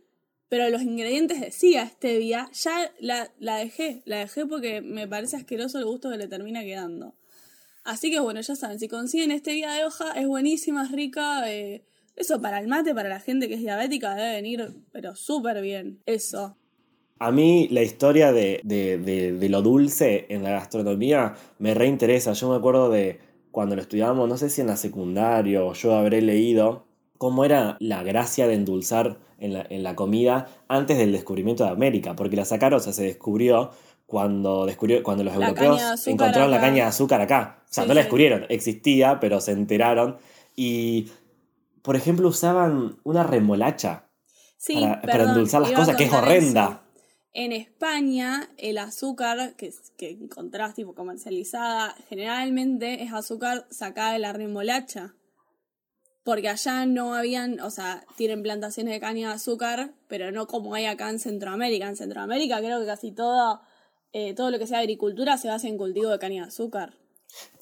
pero 0.48 0.68
los 0.70 0.82
ingredientes 0.82 1.40
decía 1.40 1.88
stevia, 1.88 2.50
ya 2.52 2.92
la, 2.98 3.30
la 3.38 3.58
dejé, 3.58 4.02
la 4.04 4.18
dejé 4.18 4.44
porque 4.44 4.80
me 4.80 5.06
parece 5.06 5.36
asqueroso 5.36 5.78
el 5.78 5.84
gusto 5.84 6.10
que 6.10 6.16
le 6.16 6.26
termina 6.26 6.62
quedando. 6.62 7.14
Así 7.84 8.10
que 8.10 8.18
bueno, 8.18 8.40
ya 8.40 8.56
saben, 8.56 8.80
si 8.80 8.88
consiguen 8.88 9.38
stevia 9.38 9.70
de 9.70 9.84
hoja, 9.84 10.14
es 10.14 10.26
buenísima, 10.26 10.82
es 10.82 10.90
rica. 10.90 11.48
eh, 11.48 11.84
eso 12.16 12.42
para 12.42 12.58
el 12.58 12.66
mate, 12.66 12.92
para 12.92 13.08
la 13.08 13.20
gente 13.20 13.46
que 13.46 13.54
es 13.54 13.60
diabética, 13.60 14.16
debe 14.16 14.32
venir, 14.32 14.74
pero 14.90 15.14
súper 15.14 15.62
bien. 15.62 16.02
Eso. 16.06 16.56
A 17.24 17.30
mí 17.30 17.68
la 17.70 17.82
historia 17.82 18.32
de, 18.32 18.60
de- 18.64 18.98
de- 18.98 19.32
de 19.32 19.48
lo 19.48 19.62
dulce 19.62 20.26
en 20.28 20.42
la 20.42 20.50
gastronomía 20.50 21.34
me 21.58 21.72
reinteresa. 21.74 22.32
Yo 22.32 22.50
me 22.50 22.56
acuerdo 22.56 22.90
de 22.90 23.20
cuando 23.50 23.76
lo 23.76 23.82
estudiábamos, 23.82 24.28
no 24.28 24.36
sé 24.36 24.50
si 24.50 24.60
en 24.60 24.66
la 24.66 24.76
secundaria 24.76 25.62
o 25.62 25.72
yo 25.74 25.94
habré 25.94 26.20
leído, 26.22 26.86
cómo 27.18 27.44
era 27.44 27.76
la 27.78 28.02
gracia 28.02 28.48
de 28.48 28.54
endulzar 28.54 29.18
en 29.38 29.52
la, 29.52 29.66
en 29.68 29.82
la 29.82 29.94
comida 29.94 30.48
antes 30.68 30.98
del 30.98 31.12
descubrimiento 31.12 31.62
de 31.64 31.70
América, 31.70 32.16
porque 32.16 32.34
la 32.36 32.44
sacarosa 32.44 32.92
se 32.92 33.04
descubrió 33.04 33.70
cuando, 34.06 34.66
descubrió, 34.66 35.02
cuando 35.04 35.22
los 35.22 35.36
La 35.36 35.48
europeos 35.48 36.06
encontraron 36.08 36.50
la 36.50 36.60
caña 36.60 36.82
de 36.84 36.88
azúcar 36.88 37.20
acá. 37.20 37.58
O 37.62 37.72
sea, 37.72 37.84
Sí, 37.84 37.88
no 37.88 37.94
la 37.94 38.00
descubrieron, 38.02 38.46
existía, 38.48 39.20
pero 39.20 39.40
se 39.40 39.52
enteraron. 39.52 40.16
Y, 40.56 41.08
por 41.82 41.94
ejemplo, 41.96 42.28
usaban 42.28 42.96
una 43.04 43.22
remolacha. 43.22 44.08
Sí, 44.58 44.74
Para- 45.02 45.24
endulzar 45.24 45.60
las 45.62 45.72
cosas, 45.72 45.96
que 45.96 46.04
es 46.04 46.12
horrenda. 46.12 46.64
eso. 46.64 46.81
En 47.34 47.52
España, 47.52 48.50
el 48.58 48.76
azúcar 48.76 49.54
que, 49.56 49.72
que 49.96 50.10
encontrás 50.10 50.74
tipo 50.74 50.94
comercializada, 50.94 51.94
generalmente 52.08 53.02
es 53.02 53.12
azúcar 53.12 53.66
sacada 53.70 54.12
de 54.12 54.18
la 54.18 54.34
remolacha. 54.34 55.14
Porque 56.24 56.50
allá 56.50 56.84
no 56.86 57.14
habían, 57.14 57.58
o 57.60 57.70
sea, 57.70 58.04
tienen 58.16 58.42
plantaciones 58.42 58.92
de 58.94 59.00
caña 59.00 59.28
de 59.28 59.34
azúcar, 59.34 59.94
pero 60.08 60.30
no 60.30 60.46
como 60.46 60.74
hay 60.74 60.84
acá 60.84 61.08
en 61.08 61.18
Centroamérica. 61.18 61.88
En 61.88 61.96
Centroamérica 61.96 62.58
creo 62.58 62.80
que 62.80 62.86
casi 62.86 63.12
todo, 63.12 63.62
eh, 64.12 64.34
todo 64.34 64.50
lo 64.50 64.58
que 64.58 64.66
sea 64.66 64.80
agricultura 64.80 65.38
se 65.38 65.48
basa 65.48 65.68
en 65.68 65.78
cultivo 65.78 66.10
de 66.10 66.18
caña 66.18 66.42
de 66.42 66.48
azúcar. 66.48 67.01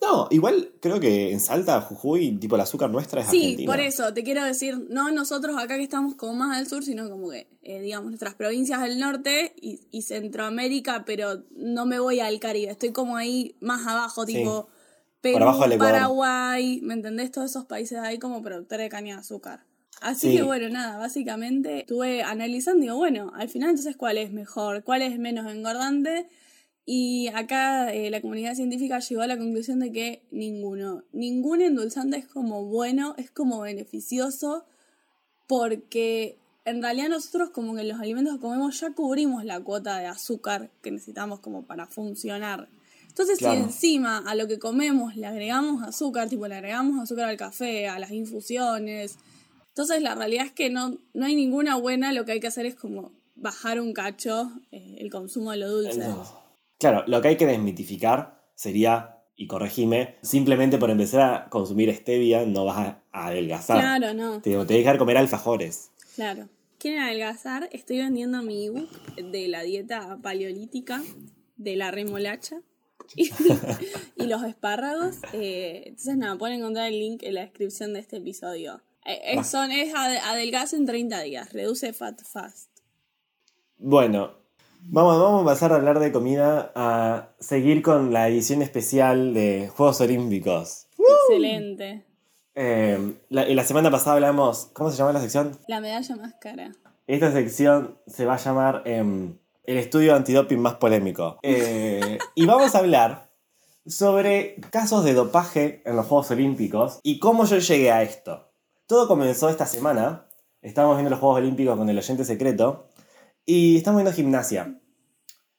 No, 0.02 0.26
igual 0.30 0.72
creo 0.80 0.98
que 0.98 1.30
en 1.32 1.40
Salta, 1.40 1.80
Jujuy, 1.80 2.32
tipo 2.38 2.54
el 2.56 2.62
azúcar 2.62 2.90
nuestra 2.90 3.20
es 3.20 3.28
Sí, 3.28 3.42
argentina. 3.42 3.70
por 3.70 3.80
eso 3.80 4.12
te 4.14 4.24
quiero 4.24 4.44
decir, 4.44 4.86
no 4.88 5.10
nosotros 5.12 5.56
acá 5.58 5.76
que 5.76 5.82
estamos 5.82 6.14
como 6.16 6.34
más 6.34 6.56
al 6.56 6.66
sur, 6.66 6.82
sino 6.82 7.08
como 7.08 7.30
que, 7.30 7.46
eh, 7.62 7.80
digamos, 7.80 8.08
nuestras 8.08 8.34
provincias 8.34 8.80
del 8.82 8.98
norte 8.98 9.54
y, 9.60 9.80
y 9.90 10.02
Centroamérica, 10.02 11.04
pero 11.04 11.44
no 11.54 11.86
me 11.86 11.98
voy 12.00 12.20
al 12.20 12.40
Caribe, 12.40 12.72
estoy 12.72 12.92
como 12.92 13.16
ahí 13.16 13.54
más 13.60 13.86
abajo, 13.86 14.26
Sí. 14.26 14.34
tipo 14.34 14.62
Por 14.64 15.32
Perú, 15.32 15.44
abajo. 15.44 15.64
Paraguay, 15.78 16.80
¿me 16.82 16.94
entendés? 16.94 17.30
Todos 17.30 17.50
esos 17.50 17.66
países 17.66 17.98
ahí 17.98 18.18
como 18.18 18.42
productores 18.42 18.86
de 18.86 18.88
caña 18.90 19.14
de 19.16 19.20
azúcar. 19.20 19.64
Así 20.00 20.30
Sí. 20.30 20.36
que 20.38 20.42
bueno, 20.42 20.70
nada, 20.70 20.96
básicamente 20.96 21.80
estuve 21.80 22.22
analizando 22.22 22.78
y 22.78 22.82
digo, 22.86 22.96
bueno, 22.96 23.30
al 23.36 23.50
final 23.50 23.68
entonces 23.70 23.96
cuál 23.96 24.16
es 24.16 24.32
mejor, 24.32 24.82
cuál 24.82 25.02
es 25.02 25.18
menos 25.18 25.52
engordante. 25.52 26.26
Y 26.92 27.28
acá 27.28 27.94
eh, 27.94 28.10
la 28.10 28.20
comunidad 28.20 28.56
científica 28.56 28.98
llegó 28.98 29.22
a 29.22 29.28
la 29.28 29.38
conclusión 29.38 29.78
de 29.78 29.92
que 29.92 30.24
ninguno, 30.32 31.04
ningún 31.12 31.60
endulzante 31.60 32.16
es 32.16 32.26
como 32.26 32.64
bueno, 32.64 33.14
es 33.16 33.30
como 33.30 33.60
beneficioso, 33.60 34.64
porque 35.46 36.36
en 36.64 36.82
realidad 36.82 37.08
nosotros 37.08 37.50
como 37.50 37.76
que 37.76 37.84
los 37.84 38.00
alimentos 38.00 38.34
que 38.34 38.40
comemos 38.40 38.80
ya 38.80 38.90
cubrimos 38.92 39.44
la 39.44 39.60
cuota 39.60 39.98
de 39.98 40.06
azúcar 40.06 40.72
que 40.82 40.90
necesitamos 40.90 41.38
como 41.38 41.62
para 41.62 41.86
funcionar. 41.86 42.68
Entonces 43.06 43.38
Claro. 43.38 43.54
si 43.54 43.62
encima 43.62 44.18
a 44.18 44.34
lo 44.34 44.48
que 44.48 44.58
comemos 44.58 45.14
le 45.14 45.28
agregamos 45.28 45.84
azúcar, 45.84 46.28
tipo 46.28 46.48
le 46.48 46.56
agregamos 46.56 47.00
azúcar 47.00 47.28
al 47.28 47.36
café, 47.36 47.86
a 47.86 48.00
las 48.00 48.10
infusiones, 48.10 49.16
entonces 49.68 50.02
la 50.02 50.16
realidad 50.16 50.46
es 50.46 50.52
que 50.52 50.70
no, 50.70 50.98
no 51.14 51.26
hay 51.26 51.36
ninguna 51.36 51.76
buena, 51.76 52.12
lo 52.12 52.24
que 52.24 52.32
hay 52.32 52.40
que 52.40 52.48
hacer 52.48 52.66
es 52.66 52.74
como 52.74 53.12
bajar 53.36 53.80
un 53.80 53.92
cacho 53.92 54.50
eh, 54.72 54.96
el 54.98 55.08
consumo 55.08 55.52
de 55.52 55.58
lo 55.58 55.70
dulce. 55.70 55.98
No. 55.98 56.49
Claro, 56.80 57.04
lo 57.06 57.20
que 57.22 57.28
hay 57.28 57.36
que 57.36 57.46
desmitificar 57.46 58.42
sería, 58.56 59.18
y 59.36 59.46
corregime, 59.46 60.16
simplemente 60.22 60.76
por 60.78 60.90
empezar 60.90 61.20
a 61.34 61.48
consumir 61.50 61.94
stevia 61.94 62.44
no 62.44 62.64
vas 62.64 62.78
a, 62.78 63.02
a 63.12 63.26
adelgazar. 63.28 63.78
Claro, 63.80 64.14
no. 64.14 64.40
Te, 64.42 64.56
te 64.64 64.74
dejar 64.74 64.98
comer 64.98 65.16
alfajores. 65.18 65.92
Claro. 66.16 66.48
¿Quieren 66.78 67.00
adelgazar? 67.00 67.68
Estoy 67.72 67.98
vendiendo 67.98 68.42
mi 68.42 68.66
ebook 68.66 68.90
de 69.16 69.48
la 69.48 69.62
dieta 69.62 70.18
paleolítica 70.22 71.02
de 71.58 71.76
la 71.76 71.90
remolacha 71.90 72.62
y, 73.14 73.30
y 74.16 74.26
los 74.26 74.42
espárragos. 74.44 75.16
Eh, 75.34 75.82
entonces, 75.86 76.16
nada, 76.16 76.36
pueden 76.38 76.60
encontrar 76.60 76.88
el 76.88 76.98
link 76.98 77.22
en 77.22 77.34
la 77.34 77.42
descripción 77.42 77.92
de 77.92 78.00
este 78.00 78.16
episodio. 78.16 78.80
Eh, 79.04 79.20
es, 79.38 79.46
son, 79.46 79.70
es 79.70 79.92
ade- 79.94 80.20
adelgazo 80.24 80.76
en 80.76 80.86
30 80.86 81.20
días, 81.20 81.52
reduce 81.52 81.92
fat 81.92 82.22
fast. 82.22 82.70
Bueno, 83.76 84.32
vamos, 84.82 85.18
vamos 85.18 85.42
a 85.42 85.44
pasar 85.44 85.72
a 85.72 85.76
hablar 85.76 85.98
de 85.98 86.12
comida 86.12 86.72
a 86.74 87.28
seguir 87.38 87.82
con 87.82 88.12
la 88.12 88.28
edición 88.28 88.62
especial 88.62 89.34
de 89.34 89.70
Juegos 89.74 90.00
Olímpicos. 90.00 90.86
Excelente. 90.98 92.04
Eh, 92.54 93.14
la, 93.28 93.44
en 93.44 93.56
la 93.56 93.64
semana 93.64 93.90
pasada 93.90 94.16
hablamos, 94.16 94.70
¿cómo 94.72 94.90
se 94.90 94.96
llama 94.96 95.12
la 95.12 95.20
sección? 95.20 95.58
La 95.68 95.80
medalla 95.80 96.16
más 96.16 96.34
cara. 96.40 96.72
Esta 97.06 97.32
sección 97.32 97.98
se 98.06 98.24
va 98.24 98.34
a 98.34 98.38
llamar 98.38 98.82
em, 98.84 99.36
El 99.64 99.78
estudio 99.78 100.14
antidoping 100.14 100.60
más 100.60 100.74
polémico. 100.74 101.38
Eh, 101.42 102.18
y 102.34 102.46
vamos 102.46 102.74
a 102.74 102.78
hablar 102.78 103.30
sobre 103.86 104.56
casos 104.70 105.04
de 105.04 105.14
dopaje 105.14 105.82
en 105.84 105.96
los 105.96 106.06
Juegos 106.06 106.30
Olímpicos 106.30 107.00
y 107.02 107.18
cómo 107.18 107.44
yo 107.46 107.58
llegué 107.58 107.90
a 107.90 108.02
esto. 108.02 108.52
Todo 108.86 109.08
comenzó 109.08 109.48
esta 109.48 109.66
semana. 109.66 110.26
Estábamos 110.62 110.96
viendo 110.96 111.10
los 111.10 111.18
Juegos 111.18 111.38
Olímpicos 111.38 111.76
con 111.76 111.88
el 111.88 111.98
oyente 111.98 112.24
secreto 112.24 112.89
y 113.46 113.76
estamos 113.76 113.98
viendo 114.02 114.12
gimnasia. 114.12 114.80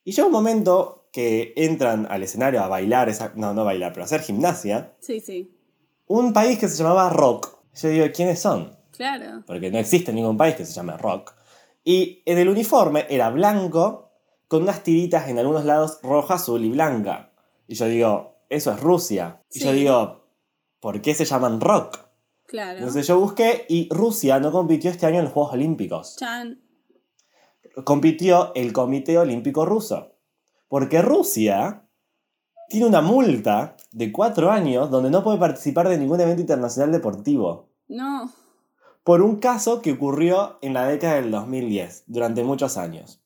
Y 0.03 0.11
llega 0.11 0.25
un 0.25 0.31
momento 0.31 1.09
que 1.11 1.53
entran 1.57 2.07
al 2.09 2.23
escenario 2.23 2.61
a 2.61 2.67
bailar, 2.67 3.09
esa- 3.09 3.33
no, 3.35 3.53
no 3.53 3.65
bailar, 3.65 3.91
pero 3.93 4.03
a 4.03 4.05
hacer 4.05 4.21
gimnasia, 4.21 4.95
Sí, 4.99 5.19
sí. 5.19 5.55
un 6.07 6.33
país 6.33 6.57
que 6.59 6.67
se 6.69 6.77
llamaba 6.81 7.09
Rock. 7.09 7.57
Yo 7.75 7.89
digo, 7.89 8.05
¿quiénes 8.13 8.39
son? 8.39 8.77
Claro. 8.91 9.41
porque 9.47 9.71
no 9.71 9.79
existe 9.79 10.13
ningún 10.13 10.37
país 10.37 10.55
que 10.55 10.65
se 10.65 10.73
llame 10.73 10.95
rock. 10.95 11.33
Y 11.83 12.21
en 12.25 12.37
el 12.37 12.49
uniforme 12.49 13.07
era 13.09 13.29
blanco 13.31 14.11
con 14.47 14.61
unas 14.63 14.83
tiritas 14.83 15.27
en 15.27 15.39
algunos 15.39 15.65
lados 15.65 15.99
roja, 16.03 16.35
azul 16.35 16.63
y 16.63 16.69
blanca. 16.69 17.31
Y 17.67 17.73
yo 17.75 17.85
digo, 17.87 18.35
eso 18.49 18.71
es 18.73 18.79
Rusia. 18.79 19.41
Y 19.51 19.59
yo 19.61 19.71
digo, 19.71 20.27
¿por 20.79 21.01
qué 21.01 21.15
se 21.15 21.25
llaman 21.25 21.59
rock? 21.61 21.97
Claro. 22.45 22.79
Entonces 22.79 23.07
yo 23.07 23.19
busqué 23.19 23.65
y 23.69 23.87
Rusia 23.89 24.39
no 24.39 24.51
compitió 24.51 24.91
este 24.91 25.05
año 25.07 25.19
en 25.19 25.23
los 25.23 25.33
Juegos 25.33 25.53
Olímpicos. 25.53 26.17
Chan. 26.17 26.61
Compitió 27.83 28.53
el 28.55 28.73
Comité 28.73 29.17
Olímpico 29.17 29.65
Ruso. 29.65 30.15
Porque 30.67 31.01
Rusia 31.01 31.87
tiene 32.69 32.85
una 32.85 33.01
multa 33.01 33.75
de 33.91 34.11
cuatro 34.11 34.51
años 34.51 34.89
donde 34.89 35.09
no 35.09 35.23
puede 35.23 35.37
participar 35.37 35.89
de 35.89 35.97
ningún 35.97 36.21
evento 36.21 36.41
internacional 36.41 36.91
deportivo. 36.91 37.69
No. 37.87 38.31
por 39.03 39.21
un 39.21 39.37
caso 39.37 39.81
que 39.81 39.91
ocurrió 39.91 40.59
en 40.61 40.73
la 40.73 40.85
década 40.85 41.15
del 41.15 41.31
2010, 41.31 42.05
durante 42.07 42.43
muchos 42.43 42.77
años. 42.77 43.21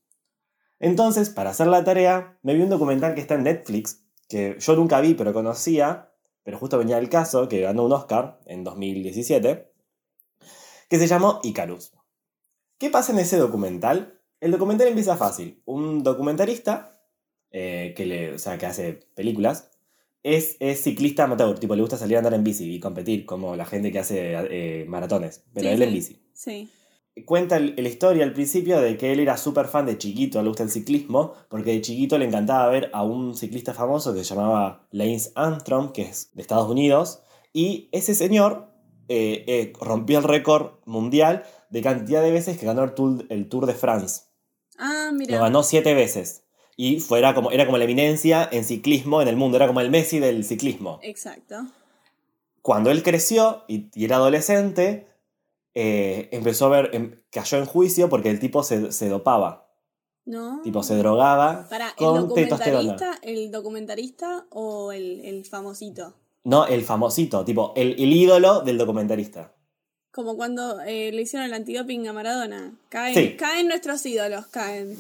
Entonces, 0.80 1.30
para 1.30 1.52
hacer 1.52 1.68
la 1.68 1.84
tarea, 1.84 2.38
me 2.42 2.54
vi 2.54 2.62
un 2.62 2.70
documental 2.70 3.14
que 3.14 3.22
está 3.22 3.36
en 3.36 3.44
Netflix, 3.44 4.04
que 4.28 4.58
yo 4.60 4.76
nunca 4.76 5.02
vi 5.02 5.14
pero 5.14 5.34
conocía, 5.34 6.12
pero 6.44 6.58
justo 6.58 6.78
venía 6.78 6.98
el 6.98 7.10
caso, 7.10 7.48
que 7.48 7.62
ganó 7.62 7.86
un 7.86 7.94
Oscar 7.94 8.40
en 8.46 8.64
2017, 8.64 9.72
que 10.90 11.00
se 11.00 11.08
llamó 11.08 11.40
Icarus. 11.44 11.94
¿Qué 12.78 12.90
pasa 12.90 13.14
en 13.14 13.20
ese 13.20 13.38
documental? 13.38 14.15
El 14.46 14.52
documental 14.52 14.88
empieza 14.88 15.18
fácil. 15.18 15.60
Un 15.66 16.04
documentarista 16.04 17.02
eh, 17.50 17.96
que, 17.98 18.06
le, 18.06 18.34
o 18.34 18.38
sea, 18.38 18.60
que 18.60 18.68
hace 18.68 18.94
películas 19.16 19.72
es, 20.22 20.56
es 20.60 20.84
ciclista 20.84 21.24
amateur, 21.24 21.58
tipo 21.58 21.76
le 21.76 21.82
gusta 21.82 21.98
salir 21.98 22.18
a 22.18 22.20
andar 22.20 22.36
en 22.36 22.44
bici 22.44 22.76
y 22.76 22.80
competir 22.80 23.26
como 23.26 23.56
la 23.56 23.66
gente 23.66 23.92
que 23.92 23.98
hace 23.98 24.36
eh, 24.36 24.86
maratones, 24.88 25.44
pero 25.52 25.68
Sí, 25.68 25.74
él 25.74 25.82
en 25.82 25.90
sí. 25.90 25.96
bici. 25.96 26.20
Sí. 26.34 26.70
Cuenta 27.26 27.60
la 27.60 27.90
historia 27.90 28.24
al 28.24 28.34
principio 28.34 28.80
de 28.80 28.98
que 28.98 29.14
él 29.14 29.20
era 29.20 29.36
súper 29.36 29.66
fan 29.66 29.88
de 29.88 29.98
chiquito, 29.98 30.40
le 30.44 30.50
gusta 30.50 30.62
el 30.62 30.70
ciclismo, 30.70 31.34
porque 31.50 31.72
de 31.72 31.82
chiquito 31.82 32.20
le 32.20 32.26
encantaba 32.26 32.70
ver 32.70 32.92
a 32.94 33.02
un 33.02 33.36
ciclista 33.36 33.74
famoso 33.74 34.14
que 34.14 34.24
se 34.24 34.36
llamaba 34.36 34.88
Lance 34.92 35.32
Armstrong, 35.34 35.92
que 35.92 36.04
es 36.04 36.30
de 36.34 36.44
Estados 36.44 36.70
Unidos, 36.70 37.24
y 37.52 37.90
ese 37.92 38.14
señor 38.14 38.70
eh, 39.08 39.44
eh, 39.48 39.74
rompió 39.82 40.20
el 40.20 40.24
récord 40.24 40.74
mundial 40.86 41.46
de 41.72 41.82
cantidad 41.82 42.22
de 42.22 42.30
veces 42.32 42.60
que 42.60 42.68
ganó 42.68 42.84
el 42.84 42.94
Tour, 42.94 43.26
el 43.30 43.50
Tour 43.50 43.66
de 43.66 43.74
France. 43.74 44.35
Ah, 44.78 45.12
Lo 45.12 45.40
ganó 45.40 45.64
siete 45.64 45.94
veces. 45.94 46.44
Y 46.78 47.00
fuera 47.00 47.34
como, 47.34 47.52
era 47.52 47.66
como 47.66 47.78
la 47.78 47.86
eminencia 47.86 48.48
en 48.52 48.64
ciclismo 48.66 49.22
en 49.22 49.28
el 49.30 49.38
mundo, 49.38 49.56
era 49.58 49.68
como 49.68 49.80
el 49.82 49.90
Messi 49.90 50.20
del 50.20 50.44
ciclismo. 50.44 51.00
Exacto. 51.04 51.66
Cuando 52.62 52.92
él 52.92 53.02
creció 53.04 53.64
y, 53.68 53.90
y 53.94 54.06
era 54.06 54.18
adolescente, 54.18 55.08
eh, 55.74 56.30
empezó 56.32 56.66
a 56.66 56.70
ver, 56.70 56.90
em- 56.94 57.22
cayó 57.32 57.58
en 57.60 57.66
juicio 57.66 58.10
porque 58.10 58.30
el 58.30 58.40
tipo 58.40 58.64
se, 58.64 58.92
se 58.92 59.08
dopaba. 59.08 59.70
¿No? 60.26 60.62
Tipo, 60.64 60.82
se 60.82 60.96
drogaba 60.98 61.68
Para, 61.70 61.90
¿el 61.90 61.94
con 61.98 62.28
documentarista, 62.28 63.20
¿el 63.22 63.52
documentarista 63.52 64.48
o 64.50 64.92
el, 64.92 65.22
el 65.24 65.46
famosito? 65.46 66.16
No, 66.44 66.66
el 66.66 66.84
famosito, 66.84 67.46
tipo, 67.46 67.74
el, 67.76 67.92
el 67.92 68.12
ídolo 68.12 68.62
del 68.62 68.78
documentarista. 68.80 69.54
Como 70.16 70.38
cuando 70.38 70.80
eh, 70.80 71.12
le 71.12 71.24
hicieron 71.24 71.46
el 71.46 71.54
antidoping 71.54 72.08
a 72.08 72.14
Maradona. 72.14 72.72
Caen, 72.88 73.14
Sí. 73.14 73.36
caen 73.36 73.68
nuestros 73.68 74.06
ídolos, 74.06 74.48
caen. 74.48 74.98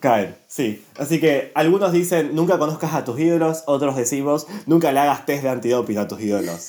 Caen, 0.00 0.34
sí. 0.46 0.82
Así 0.96 1.20
que 1.20 1.52
algunos 1.54 1.92
dicen, 1.92 2.34
nunca 2.34 2.58
conozcas 2.58 2.94
a 2.94 3.04
tus 3.04 3.20
ídolos, 3.20 3.64
otros 3.66 3.94
decimos, 3.94 4.46
nunca 4.64 4.90
le 4.90 5.00
hagas 5.00 5.26
test 5.26 5.42
de 5.42 5.50
antidoping 5.50 5.98
a 5.98 6.08
tus 6.08 6.18
ídolos. 6.22 6.68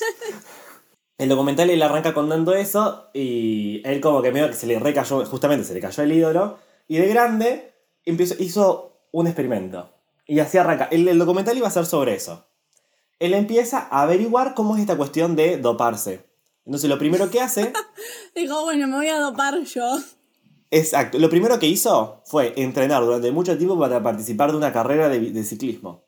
el 1.18 1.30
documental 1.30 1.70
él 1.70 1.80
arranca 1.80 2.12
contando 2.12 2.52
eso 2.52 3.08
y 3.14 3.80
él 3.86 4.02
como 4.02 4.20
que 4.20 4.30
medio 4.30 4.48
que 4.48 4.54
se 4.54 4.66
le 4.66 4.78
recayó, 4.78 5.24
justamente 5.24 5.64
se 5.64 5.72
le 5.72 5.80
cayó 5.80 6.02
el 6.02 6.12
ídolo, 6.12 6.58
y 6.86 6.98
de 6.98 7.08
grande 7.08 7.72
empezó, 8.04 8.34
hizo 8.38 8.98
un 9.10 9.26
experimento. 9.26 9.88
Y 10.26 10.40
así 10.40 10.58
arranca. 10.58 10.86
El, 10.90 11.08
el 11.08 11.18
documental 11.18 11.56
iba 11.56 11.68
a 11.68 11.70
ser 11.70 11.86
sobre 11.86 12.14
eso. 12.14 12.44
Él 13.20 13.32
empieza 13.32 13.88
a 13.90 14.02
averiguar 14.02 14.52
cómo 14.52 14.74
es 14.76 14.82
esta 14.82 14.98
cuestión 14.98 15.34
de 15.34 15.56
doparse. 15.56 16.25
Entonces 16.66 16.90
lo 16.90 16.98
primero 16.98 17.30
que 17.30 17.40
hace... 17.40 17.72
Dijo, 18.34 18.62
bueno, 18.64 18.86
me 18.88 18.96
voy 18.96 19.08
a 19.08 19.20
dopar 19.20 19.62
yo. 19.62 19.98
Exacto. 20.70 21.18
Lo 21.18 21.30
primero 21.30 21.58
que 21.58 21.68
hizo 21.68 22.22
fue 22.26 22.52
entrenar 22.56 23.04
durante 23.04 23.30
mucho 23.30 23.56
tiempo 23.56 23.78
para 23.78 24.02
participar 24.02 24.50
de 24.50 24.58
una 24.58 24.72
carrera 24.72 25.08
de, 25.08 25.20
de 25.20 25.44
ciclismo. 25.44 26.04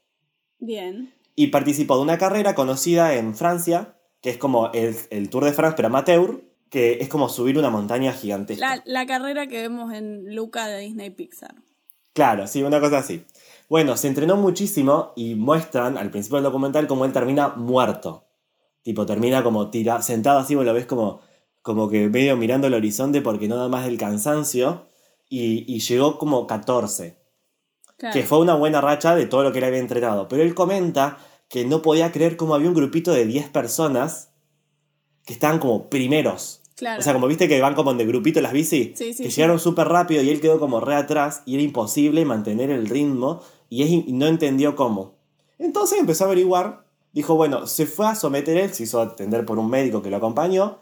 Bien. 0.59 1.15
Y 1.37 1.49
participó 1.49 1.97
de 1.97 2.03
una 2.03 2.19
carrera 2.19 2.55
conocida 2.57 3.15
en 3.15 3.37
Francia, 3.37 3.97
que 4.21 4.31
es 4.31 4.38
como 4.38 4.73
el, 4.73 4.97
el 5.11 5.31
Tour 5.31 5.45
de 5.45 5.53
France, 5.53 5.77
pero 5.77 5.88
amateur, 5.88 6.43
que 6.69 6.99
es 7.00 7.09
como 7.09 7.29
subir 7.29 7.57
una 7.57 7.71
montaña 7.71 8.12
gigantesca. 8.12 8.77
La, 8.77 8.83
la 8.85 9.07
carrera 9.07 9.47
que 9.47 9.62
vemos 9.62 9.95
en 9.95 10.35
Luca 10.35 10.67
de 10.67 10.81
Disney 10.81 11.11
Pixar. 11.11 11.55
Claro, 12.12 12.49
sí, 12.49 12.65
una 12.65 12.81
cosa 12.81 12.99
así. 12.99 13.25
Bueno, 13.69 13.97
se 13.97 14.09
entrenó 14.09 14.37
muchísimo 14.37 15.12
y 15.15 15.37
muestran 15.37 15.97
al 15.97 16.11
principio 16.11 16.37
del 16.37 16.45
documental 16.45 16.88
cómo 16.88 17.05
él 17.05 17.12
termina 17.12 17.49
muerto. 17.50 18.27
Tipo, 18.88 19.04
termina 19.04 19.42
como 19.42 19.68
tira, 19.68 20.00
sentado 20.00 20.38
así, 20.38 20.54
vos 20.54 20.64
lo 20.64 20.73
ves 20.73 20.87
como, 20.87 21.21
como 21.61 21.90
que 21.90 22.09
medio 22.09 22.38
mirando 22.38 22.68
el 22.68 22.73
horizonte 22.73 23.21
porque 23.21 23.47
no 23.47 23.57
da 23.57 23.68
más 23.68 23.85
del 23.85 23.99
cansancio. 23.99 24.87
Y, 25.28 25.71
y 25.71 25.80
llegó 25.80 26.16
como 26.16 26.47
14. 26.47 27.18
Claro. 27.99 28.14
que 28.14 28.23
fue 28.23 28.38
una 28.38 28.54
buena 28.54 28.80
racha 28.80 29.14
de 29.14 29.26
todo 29.26 29.42
lo 29.42 29.52
que 29.52 29.59
él 29.59 29.64
había 29.64 29.78
entrenado. 29.80 30.26
Pero 30.26 30.42
él 30.42 30.54
comenta 30.54 31.18
que 31.51 31.66
no 31.66 31.83
podía 31.83 32.12
creer 32.12 32.38
cómo 32.38 32.55
había 32.55 32.68
un 32.68 32.74
grupito 32.74 33.12
de 33.12 33.27
10 33.27 33.51
personas 33.51 34.31
que 35.27 35.35
estaban 35.35 35.59
como 35.59 35.90
primeros. 35.90 36.62
Claro. 36.74 36.98
O 37.01 37.03
sea, 37.03 37.12
como 37.12 37.27
viste 37.27 37.46
que 37.46 37.61
van 37.61 37.74
como 37.74 37.92
de 37.92 38.07
grupito 38.07 38.40
las 38.40 38.55
bici, 38.55 38.94
Sí, 38.96 39.12
sí, 39.12 39.22
que 39.24 39.31
sí. 39.31 39.37
llegaron 39.37 39.61
súper 39.61 39.88
rápido 39.88 40.22
y 40.22 40.31
él 40.31 40.40
quedó 40.40 40.59
como 40.59 40.81
re 40.81 40.94
atrás 40.94 41.42
y 41.44 41.57
era 41.57 41.62
imposible 41.62 42.24
mantener 42.24 42.70
el 42.70 42.87
ritmo 42.88 43.42
y, 43.68 43.83
es 43.83 43.90
y 43.90 44.12
no 44.14 44.29
entendió 44.29 44.77
cómo. 44.77 45.16
Entonces 45.59 45.98
empezó 46.01 46.24
a 46.24 46.29
averiguar, 46.29 46.88
dijo, 47.12 47.35
bueno, 47.35 47.66
se 47.66 47.87
fue 47.87 48.07
a 48.07 48.14
someter 48.14 48.57
él, 48.57 48.73
se 48.75 48.85
hizo 48.85 49.01
atender 49.01 49.44
por 49.44 49.59
un 49.59 49.71
médico 49.71 50.03
que 50.03 50.11
lo 50.11 50.16
acompañó, 50.16 50.79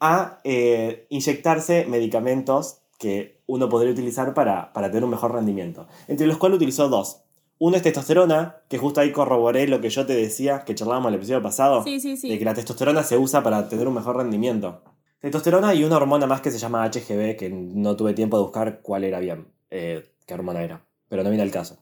a 0.00 0.40
eh, 0.44 1.06
inyectarse 1.10 1.86
medicamentos 1.86 2.82
que 2.98 3.42
uno 3.46 3.68
podría 3.68 3.92
utilizar 3.92 4.34
para, 4.34 4.72
para 4.72 4.88
tener 4.90 5.04
un 5.04 5.10
mejor 5.10 5.32
rendimiento. 5.32 5.86
Entre 6.08 6.26
los 6.26 6.38
cuales 6.38 6.56
utilizó 6.56 6.88
dos. 6.88 7.22
Uno 7.60 7.76
es 7.76 7.82
testosterona, 7.82 8.62
que 8.68 8.78
justo 8.78 9.00
ahí 9.00 9.10
corroboré 9.10 9.66
lo 9.66 9.80
que 9.80 9.90
yo 9.90 10.06
te 10.06 10.14
decía, 10.14 10.64
que 10.64 10.74
charlábamos 10.76 11.08
el 11.08 11.16
episodio 11.16 11.42
pasado, 11.42 11.82
Sí, 11.82 11.98
sí, 11.98 12.16
sí. 12.16 12.28
de 12.28 12.38
que 12.38 12.44
la 12.44 12.54
testosterona 12.54 13.02
se 13.02 13.16
usa 13.18 13.42
para 13.42 13.68
tener 13.68 13.88
un 13.88 13.94
mejor 13.94 14.16
rendimiento. 14.16 14.82
Testosterona 15.20 15.74
y 15.74 15.82
una 15.82 15.96
hormona 15.96 16.26
más 16.28 16.40
que 16.40 16.52
se 16.52 16.58
llama 16.58 16.88
HGB, 16.88 17.36
que 17.36 17.50
no 17.50 17.96
tuve 17.96 18.14
tiempo 18.14 18.36
de 18.36 18.44
buscar 18.44 18.80
cuál 18.82 19.02
era 19.02 19.18
bien, 19.18 19.48
eh, 19.70 20.12
qué 20.24 20.34
hormona 20.34 20.62
era, 20.62 20.86
pero 21.08 21.24
no 21.24 21.30
viene 21.30 21.42
al 21.42 21.50
caso. 21.50 21.78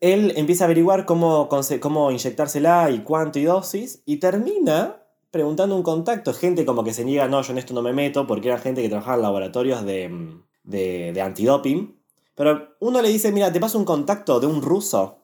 Él 0.00 0.32
empieza 0.36 0.64
a 0.64 0.66
averiguar 0.66 1.04
cómo, 1.04 1.48
cómo 1.80 2.10
inyectársela 2.10 2.90
y 2.90 3.00
cuánto 3.02 3.38
y 3.38 3.44
dosis, 3.44 4.02
y 4.06 4.16
termina 4.16 5.02
preguntando 5.30 5.76
un 5.76 5.82
contacto, 5.82 6.32
gente 6.34 6.64
como 6.64 6.82
que 6.82 6.92
se 6.94 7.04
niega, 7.04 7.28
no, 7.28 7.42
yo 7.42 7.52
en 7.52 7.58
esto 7.58 7.74
no 7.74 7.82
me 7.82 7.92
meto, 7.92 8.26
porque 8.26 8.48
era 8.48 8.58
gente 8.58 8.82
que 8.82 8.88
trabajaba 8.88 9.16
en 9.16 9.22
laboratorios 9.22 9.84
de, 9.84 10.38
de, 10.64 11.12
de 11.12 11.20
antidoping. 11.22 11.96
Pero 12.34 12.70
uno 12.80 13.02
le 13.02 13.10
dice, 13.10 13.30
mira, 13.30 13.52
te 13.52 13.60
paso 13.60 13.78
un 13.78 13.84
contacto 13.84 14.40
de 14.40 14.46
un 14.46 14.62
ruso 14.62 15.18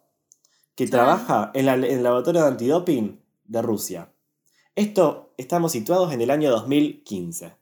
que 0.74 0.86
trabaja 0.86 1.50
en, 1.54 1.66
la- 1.66 1.74
en 1.74 1.84
el 1.84 2.02
laboratorio 2.02 2.42
de 2.42 2.48
antidoping 2.48 3.20
de 3.46 3.62
Rusia. 3.62 4.12
Esto 4.74 5.32
estamos 5.38 5.72
situados 5.72 6.12
en 6.12 6.20
el 6.20 6.30
año 6.30 6.50
2015. 6.50 7.56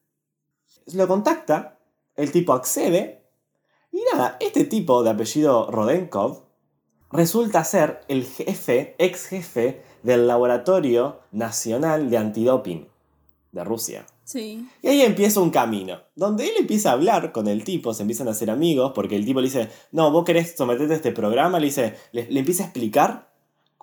Lo 0.94 1.07
contacta, 1.09 1.79
el 2.16 2.33
tipo 2.33 2.53
accede, 2.53 3.24
y 3.92 4.03
nada, 4.12 4.37
este 4.40 4.64
tipo 4.64 5.03
de 5.05 5.11
apellido 5.11 5.70
Rodenkov 5.70 6.44
resulta 7.14 7.64
ser 7.64 8.00
el 8.09 8.24
jefe, 8.24 8.94
ex 8.98 9.27
jefe 9.27 9.83
del 10.03 10.27
Laboratorio 10.27 11.20
Nacional 11.33 12.11
de 12.11 12.18
Antidoping 12.18 12.88
de 13.53 13.64
Rusia. 13.64 14.05
Sí. 14.24 14.66
Y 14.83 14.88
ahí 14.88 15.03
empieza 15.03 15.40
un 15.40 15.50
camino, 15.50 16.00
donde 16.16 16.44
él 16.44 16.55
empieza 16.59 16.90
a 16.90 16.94
hablar 16.94 17.31
con 17.31 17.46
el 17.46 17.62
tipo, 17.62 17.94
se 17.94 18.03
empiezan 18.03 18.27
a 18.29 18.33
hacer 18.33 18.50
amigos, 18.50 18.92
porque 18.94 19.16
el 19.16 19.24
tipo 19.24 19.40
le 19.40 19.46
dice, 19.46 19.68
no, 19.92 20.11
vos 20.11 20.24
querés 20.24 20.55
someterte 20.57 20.94
a 20.94 20.96
este 20.96 21.12
programa, 21.12 21.61
le 21.61 21.66
dice, 21.66 21.94
le, 22.12 22.27
le 22.31 22.40
empieza 22.40 22.64
a 22.64 22.66
explicar 22.66 23.31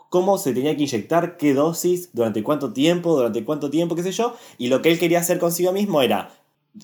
cómo 0.10 0.38
se 0.38 0.54
tenía 0.54 0.76
que 0.76 0.84
inyectar, 0.84 1.38
qué 1.38 1.54
dosis, 1.54 2.10
durante 2.12 2.44
cuánto 2.44 2.74
tiempo, 2.74 3.16
durante 3.16 3.46
cuánto 3.46 3.70
tiempo, 3.70 3.96
qué 3.96 4.04
sé 4.04 4.12
yo, 4.12 4.36
y 4.58 4.68
lo 4.68 4.82
que 4.82 4.92
él 4.92 5.00
quería 5.00 5.20
hacer 5.20 5.40
consigo 5.40 5.72
mismo 5.72 6.02
era 6.02 6.32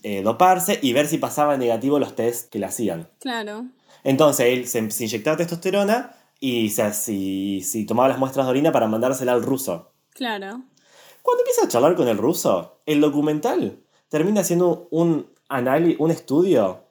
eh, 0.02 0.22
doparse 0.22 0.78
y 0.80 0.92
ver 0.92 1.08
si 1.08 1.18
pasaba 1.18 1.56
negativo 1.56 1.98
los 1.98 2.16
test 2.16 2.48
que 2.50 2.58
le 2.58 2.66
hacían. 2.66 3.08
Claro. 3.18 3.66
Entonces 4.04 4.46
él 4.46 4.66
se, 4.66 4.90
se 4.90 5.04
inyectaba 5.04 5.36
testosterona 5.36 6.14
y 6.40 6.70
se, 6.70 6.92
si, 6.92 7.60
si 7.62 7.84
tomaba 7.86 8.08
las 8.08 8.18
muestras 8.18 8.46
de 8.46 8.50
orina 8.50 8.72
para 8.72 8.86
mandársela 8.88 9.32
al 9.32 9.42
ruso. 9.42 9.90
Claro. 10.14 10.62
Cuando 11.22 11.42
empieza 11.42 11.64
a 11.64 11.68
charlar 11.68 11.94
con 11.96 12.08
el 12.08 12.16
ruso, 12.18 12.80
el 12.86 13.00
documental 13.00 13.80
termina 14.08 14.42
siendo 14.44 14.88
un 14.90 15.26
análisis, 15.48 15.98
un 16.00 16.10
estudio 16.10 16.84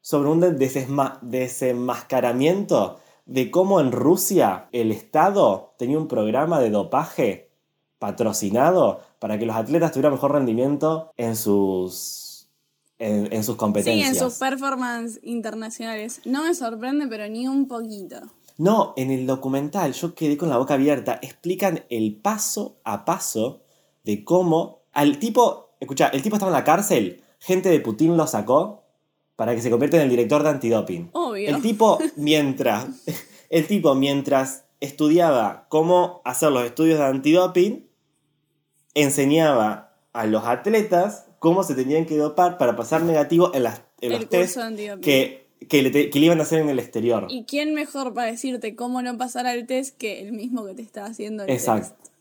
sobre 0.00 0.28
un 0.30 0.40
desenmascaramiento 1.22 3.00
de 3.26 3.50
cómo 3.50 3.80
en 3.80 3.92
Rusia 3.92 4.68
el 4.72 4.90
Estado 4.90 5.74
tenía 5.78 5.98
un 5.98 6.08
programa 6.08 6.60
de 6.60 6.70
dopaje 6.70 7.50
patrocinado 7.98 9.00
para 9.20 9.38
que 9.38 9.46
los 9.46 9.54
atletas 9.56 9.92
tuvieran 9.92 10.12
mejor 10.12 10.32
rendimiento 10.32 11.12
en 11.16 11.36
sus, 11.36 12.48
en, 12.98 13.32
en 13.32 13.44
sus 13.44 13.54
Sí, 13.54 13.58
competencias. 13.58 14.08
en 14.08 14.16
sus 14.18 14.34
performances 14.38 15.20
internacionales. 15.22 16.20
No 16.24 16.42
me 16.42 16.54
sorprende, 16.54 17.06
pero 17.06 17.28
ni 17.28 17.46
un 17.46 17.68
poquito. 17.68 18.16
No, 18.58 18.94
en 18.96 19.10
el 19.10 19.26
documental 19.26 19.92
yo 19.92 20.14
quedé 20.14 20.36
con 20.36 20.48
la 20.48 20.58
boca 20.58 20.74
abierta. 20.74 21.18
Explican 21.22 21.84
el 21.88 22.14
paso 22.16 22.76
a 22.84 23.04
paso 23.04 23.62
de 24.04 24.24
cómo 24.24 24.82
al 24.92 25.18
tipo, 25.18 25.70
escucha, 25.80 26.08
el 26.08 26.22
tipo 26.22 26.36
estaba 26.36 26.50
en 26.50 26.58
la 26.58 26.64
cárcel, 26.64 27.22
gente 27.38 27.68
de 27.68 27.80
Putin 27.80 28.16
lo 28.16 28.26
sacó 28.26 28.84
para 29.36 29.54
que 29.54 29.62
se 29.62 29.70
convierta 29.70 29.96
en 29.96 30.04
el 30.04 30.10
director 30.10 30.42
de 30.42 30.50
antidoping. 30.50 31.10
Obvio. 31.12 31.48
El 31.48 31.62
tipo 31.62 31.98
mientras 32.16 32.86
el 33.52 33.66
tipo 33.66 33.94
mientras 33.94 34.64
estudiaba 34.80 35.66
cómo 35.68 36.22
hacer 36.24 36.50
los 36.50 36.64
estudios 36.64 36.98
de 36.98 37.04
antidoping 37.04 37.86
enseñaba 38.94 39.94
a 40.12 40.26
los 40.26 40.44
atletas 40.44 41.26
cómo 41.38 41.62
se 41.62 41.74
tenían 41.74 42.06
que 42.06 42.16
dopar 42.16 42.56
para 42.56 42.76
pasar 42.76 43.02
negativo 43.02 43.50
en, 43.54 43.64
las, 43.64 43.82
en 44.00 44.12
El 44.12 44.20
los 44.20 44.28
test 44.30 44.56
de 44.56 44.62
antidoping. 44.62 45.02
que 45.02 45.41
que 45.68 45.82
le, 45.82 45.90
te- 45.90 46.10
que 46.10 46.18
le 46.20 46.26
iban 46.26 46.40
a 46.40 46.42
hacer 46.42 46.60
en 46.60 46.68
el 46.68 46.78
exterior. 46.78 47.26
¿Y 47.30 47.44
quién 47.44 47.74
mejor 47.74 48.14
para 48.14 48.30
decirte 48.30 48.74
cómo 48.76 49.02
no 49.02 49.16
pasar 49.18 49.46
al 49.46 49.66
test 49.66 49.96
que 49.96 50.20
el 50.20 50.32
mismo 50.32 50.64
que 50.66 50.74
te 50.74 50.82
está 50.82 51.04
haciendo 51.06 51.44
el 51.44 51.50
Exacto. 51.50 51.94
test? 52.02 52.12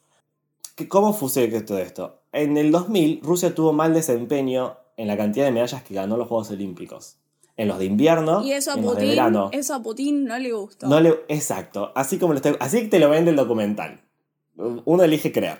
¿Qué- 0.75 0.87
¿Cómo 0.87 1.13
sucede 1.17 1.61
todo 1.61 1.77
esto? 1.79 2.21
En 2.31 2.57
el 2.57 2.71
2000, 2.71 3.19
Rusia 3.23 3.53
tuvo 3.53 3.73
mal 3.73 3.93
desempeño 3.93 4.77
en 4.97 5.07
la 5.07 5.17
cantidad 5.17 5.45
de 5.45 5.51
medallas 5.51 5.83
que 5.83 5.93
ganó 5.93 6.17
los 6.17 6.27
Juegos 6.27 6.49
Olímpicos. 6.51 7.17
En 7.57 7.67
los 7.67 7.77
de 7.79 7.85
invierno 7.85 8.43
Y 8.43 8.53
eso 8.53 8.71
a 8.71 8.75
en 8.75 8.81
los 8.81 8.91
de 8.91 8.95
Putin, 8.95 9.09
verano. 9.09 9.49
eso 9.51 9.75
a 9.75 9.83
Putin 9.83 10.23
no 10.25 10.39
le 10.39 10.51
gustó. 10.53 10.87
No 10.87 10.99
le, 10.99 11.13
exacto, 11.27 11.91
así 11.95 12.17
como 12.17 12.33
lo 12.33 12.37
estoy- 12.39 12.55
así 12.59 12.87
te 12.87 12.97
lo 12.99 13.09
vende 13.09 13.31
el 13.31 13.37
documental. 13.37 14.01
Uno 14.55 15.03
elige 15.03 15.31
creer. 15.31 15.59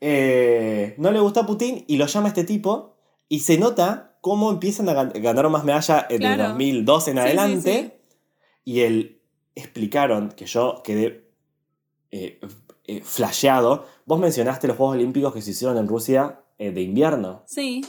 Eh, 0.00 0.94
no 0.98 1.10
le 1.10 1.20
gustó 1.20 1.40
a 1.40 1.46
Putin 1.46 1.84
y 1.86 1.96
lo 1.96 2.06
llama 2.06 2.26
a 2.26 2.28
este 2.28 2.44
tipo 2.44 2.94
y 3.28 3.40
se 3.40 3.58
nota 3.58 4.07
cómo 4.20 4.50
empiezan 4.50 4.88
a 4.88 4.94
gan- 4.94 5.20
ganar 5.22 5.48
más 5.48 5.64
medallas 5.64 6.06
en 6.08 6.22
el 6.22 6.34
Claro. 6.34 6.48
2002 6.50 7.08
en 7.08 7.14
Sí, 7.16 7.20
sí, 7.22 7.26
adelante. 7.26 8.00
Y 8.64 8.80
él 8.80 9.20
explicaron 9.54 10.30
que 10.30 10.46
yo 10.46 10.82
quedé 10.84 11.28
eh, 12.10 12.40
eh, 12.84 13.00
flasheado. 13.02 13.84
Vos 14.06 14.18
mencionaste 14.18 14.66
los 14.68 14.76
Juegos 14.76 14.94
Olímpicos 14.96 15.32
que 15.34 15.42
se 15.42 15.50
hicieron 15.50 15.76
en 15.78 15.88
Rusia 15.88 16.40
eh, 16.58 16.70
de 16.70 16.80
invierno. 16.82 17.42
Sí, 17.46 17.82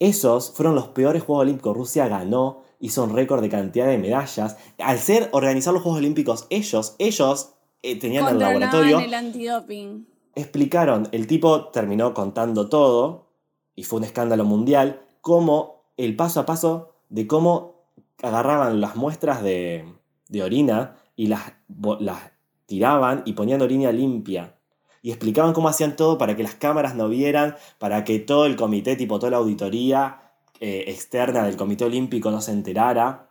Esos 0.00 0.52
fueron 0.54 0.74
los 0.74 0.88
peores 0.88 1.22
Juegos 1.22 1.42
Olímpicos. 1.42 1.76
Rusia 1.76 2.06
ganó, 2.08 2.62
hizo 2.80 3.02
un 3.04 3.14
récord 3.14 3.40
de 3.42 3.48
cantidad 3.48 3.86
de 3.86 3.98
medallas. 3.98 4.56
Al 4.78 4.98
ser 4.98 5.28
organizar 5.32 5.72
los 5.72 5.82
Juegos 5.82 5.98
Olímpicos, 5.98 6.46
ellos, 6.50 6.94
ellos 6.98 7.54
eh, 7.82 7.98
tenían 7.98 8.28
el 8.28 8.38
laboratorio, 8.38 8.98
el 9.00 9.14
antidoping. 9.14 10.06
explicaron, 10.34 11.08
el 11.12 11.26
tipo 11.26 11.68
terminó 11.70 12.14
contando 12.14 12.68
todo, 12.68 13.26
y 13.74 13.84
fue 13.84 13.98
un 13.98 14.04
escándalo 14.04 14.44
mundial, 14.44 15.02
cómo 15.20 15.84
el 15.96 16.16
paso 16.16 16.40
a 16.40 16.46
paso 16.46 16.94
de 17.08 17.26
cómo 17.26 17.84
agarraban 18.22 18.80
las 18.80 18.96
muestras 18.96 19.42
de, 19.42 19.84
orina 20.42 20.96
y 21.16 21.26
las 21.26 21.52
tiraban 22.66 23.22
y 23.24 23.32
ponían 23.32 23.62
orina 23.62 23.92
limpia. 23.92 24.54
Y 25.00 25.10
explicaban 25.10 25.52
cómo 25.52 25.68
hacían 25.68 25.96
todo 25.96 26.18
para 26.18 26.36
que 26.36 26.42
las 26.42 26.54
cámaras 26.54 26.94
no 26.94 27.08
vieran, 27.08 27.56
para 27.78 28.04
que 28.04 28.18
todo 28.18 28.46
el 28.46 28.56
comité, 28.56 28.96
tipo 28.96 29.18
toda 29.18 29.30
la 29.30 29.36
auditoría 29.38 30.28
eh, 30.60 30.84
externa 30.88 31.44
del 31.44 31.56
Comité 31.56 31.84
Olímpico 31.84 32.30
no 32.30 32.40
se 32.40 32.50
enterara. 32.52 33.30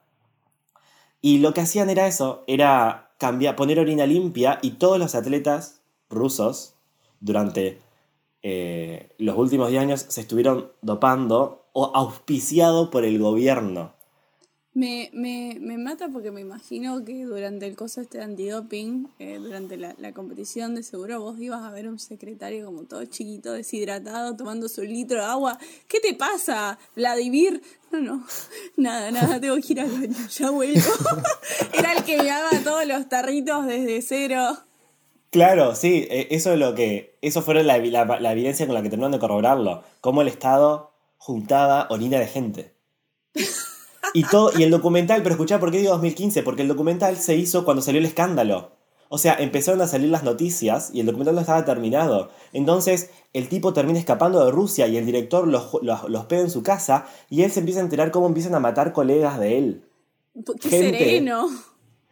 Y 1.21 1.39
lo 1.39 1.53
que 1.53 1.61
hacían 1.61 1.89
era 1.89 2.07
eso, 2.07 2.43
era 2.47 3.11
cambiar, 3.17 3.55
poner 3.55 3.79
orina 3.79 4.05
limpia 4.05 4.59
y 4.61 4.71
todos 4.71 4.97
los 4.97 5.13
atletas 5.13 5.81
rusos 6.09 6.75
durante 7.19 7.79
eh, 8.43 9.13
los 9.17 9.37
últimos 9.37 9.69
10 9.69 9.81
años 9.81 10.05
se 10.07 10.21
estuvieron 10.21 10.71
dopando 10.81 11.66
o 11.79 11.91
auspiciado 11.95 12.89
por 12.89 13.05
el 13.05 13.19
gobierno. 13.19 13.93
Me, 14.73 15.09
me, 15.13 15.57
me 15.59 15.77
mata 15.77 16.07
porque 16.09 16.31
me 16.31 16.41
imagino 16.41 17.03
que 17.05 17.23
durante 17.23 17.67
el 17.67 17.75
coso 17.75 18.01
este 18.01 18.17
de 18.17 18.23
antidoping, 18.23 19.07
eh, 19.19 19.37
durante 19.39 19.77
la, 19.77 19.93
la 19.99 20.11
competición, 20.11 20.73
de 20.73 20.81
seguro 20.81 21.19
vos 21.21 21.39
ibas 21.39 21.61
a 21.63 21.69
ver 21.71 21.87
un 21.87 21.99
secretario 21.99 22.65
como 22.65 22.83
todo 22.83 23.03
chiquito, 23.05 23.51
deshidratado, 23.53 24.35
tomando 24.35 24.67
su 24.69 24.81
litro 24.83 25.17
de 25.19 25.25
agua. 25.25 25.59
¿Qué 25.87 25.99
te 25.99 26.15
pasa, 26.15 26.79
Vladimir? 26.95 27.61
No, 27.91 27.99
no, 28.01 28.25
nada, 28.77 29.11
nada, 29.11 29.39
tengo 29.39 29.55
que 29.57 29.73
ir 29.73 29.81
al 29.81 29.91
baño, 29.91 30.15
ya 30.29 30.49
vuelvo. 30.49 30.81
Era 31.73 31.93
el 31.93 32.03
que 32.03 32.17
me 32.17 32.25
daba 32.25 32.49
todos 32.63 32.85
los 32.87 33.07
tarritos 33.07 33.67
desde 33.67 34.01
cero. 34.01 34.57
Claro, 35.29 35.75
sí, 35.75 36.07
eh, 36.09 36.27
eso 36.31 36.53
es 36.53 36.59
lo 36.59 36.73
que. 36.73 37.17
Eso 37.21 37.41
fue 37.41 37.61
la, 37.63 37.77
la- 37.77 38.19
la 38.19 38.31
evidencia 38.31 38.65
con 38.65 38.73
la 38.75 38.81
que 38.81 38.89
terminaron 38.89 39.11
de 39.11 39.19
corroborarlo. 39.19 39.83
Cómo 40.01 40.21
el 40.21 40.27
Estado 40.29 40.86
juntaba 41.17 41.87
orina 41.89 42.19
de 42.19 42.27
gente. 42.27 42.73
Y, 44.13 44.23
todo, 44.23 44.51
y 44.57 44.63
el 44.63 44.71
documental, 44.71 45.21
pero 45.21 45.35
escuchá, 45.35 45.59
¿por 45.59 45.71
qué 45.71 45.79
digo 45.79 45.91
2015? 45.91 46.43
Porque 46.43 46.61
el 46.61 46.67
documental 46.67 47.17
se 47.17 47.35
hizo 47.35 47.65
cuando 47.65 47.81
salió 47.81 47.99
el 47.99 48.05
escándalo. 48.05 48.71
O 49.09 49.17
sea, 49.17 49.35
empezaron 49.39 49.81
a 49.81 49.87
salir 49.87 50.09
las 50.09 50.23
noticias 50.23 50.89
y 50.93 50.99
el 50.99 51.05
documental 51.05 51.35
no 51.35 51.41
estaba 51.41 51.63
terminado. 51.63 52.29
Entonces, 52.51 53.09
el 53.33 53.47
tipo 53.47 53.73
termina 53.73 53.99
escapando 53.99 54.43
de 54.43 54.51
Rusia 54.51 54.87
y 54.87 54.97
el 54.97 55.05
director 55.05 55.47
los, 55.47 55.77
los, 55.81 56.09
los 56.09 56.25
pega 56.25 56.41
en 56.41 56.49
su 56.49 56.61
casa 56.63 57.05
y 57.29 57.43
él 57.43 57.51
se 57.51 57.59
empieza 57.59 57.79
a 57.79 57.83
enterar 57.83 58.11
cómo 58.11 58.27
empiezan 58.27 58.55
a 58.55 58.59
matar 58.59 58.91
colegas 58.91 59.39
de 59.39 59.57
él. 59.57 59.85
Qué 60.61 60.69
Gente. 60.69 60.99
sereno. 60.99 61.49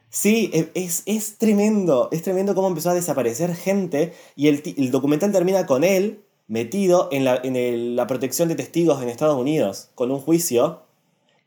Sí, 0.09 0.49
e- 0.53 0.71
es, 0.75 1.03
es 1.05 1.37
tremendo, 1.37 2.07
es 2.11 2.21
tremendo 2.21 2.55
cómo 2.55 2.69
empezó 2.69 2.91
a 2.91 2.93
desaparecer 2.93 3.53
gente 3.53 4.13
y 4.37 4.47
el, 4.47 4.63
el 4.77 4.89
documental 4.89 5.33
termina 5.33 5.65
con 5.65 5.83
él 5.83 6.24
metido 6.47 7.09
en, 7.11 7.23
la, 7.25 7.37
en 7.43 7.55
el- 7.55 7.95
la 7.95 8.07
protección 8.07 8.47
de 8.49 8.55
testigos 8.55 9.01
en 9.01 9.09
Estados 9.09 9.39
Unidos, 9.39 9.89
con 9.95 10.11
un 10.11 10.19
juicio, 10.19 10.81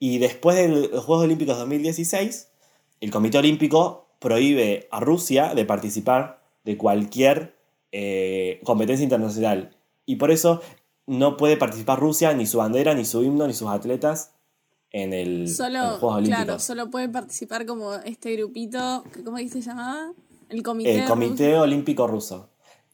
y 0.01 0.19
después 0.19 0.57
de 0.57 0.69
los 0.69 1.05
Juegos 1.05 1.25
Olímpicos 1.25 1.57
2016, 1.59 2.49
el 3.01 3.11
Comité 3.11 3.39
Olímpico 3.39 4.07
prohíbe 4.19 4.89
a 4.91 5.01
Rusia 5.01 5.55
de 5.55 5.65
participar 5.65 6.41
de 6.65 6.77
cualquier 6.77 7.55
eh, 7.93 8.61
competencia 8.65 9.05
internacional, 9.05 9.77
y 10.07 10.17
por 10.17 10.31
eso 10.31 10.61
no 11.07 11.37
puede 11.37 11.57
participar 11.57 11.99
Rusia, 12.01 12.35
ni 12.35 12.47
su 12.47 12.59
bandera, 12.59 12.95
ni 12.95 13.05
su 13.05 13.23
himno, 13.23 13.47
ni 13.47 13.55
sus 13.55 13.69
atletas 13.69 14.33
en, 14.91 15.13
el, 15.13 15.29
en 15.29 15.43
los 15.45 15.57
Solo, 15.57 15.79
Juegos 15.99 16.17
Olímpicos. 16.17 16.45
claro, 16.45 16.59
solo 16.61 16.91
puede 16.91 17.09
participar 17.09 17.65
como 17.67 17.95
este 17.95 18.33
grupito, 18.37 19.05
¿cómo 19.25 19.39
se 19.39 19.61
llamaba? 19.61 20.13
El 20.49 20.63
comité. 20.63 20.99
El 20.99 21.05
Comité 21.07 21.51
ruso. 21.53 21.63
Olímpico 21.63 22.07
Ruso. 22.07 22.48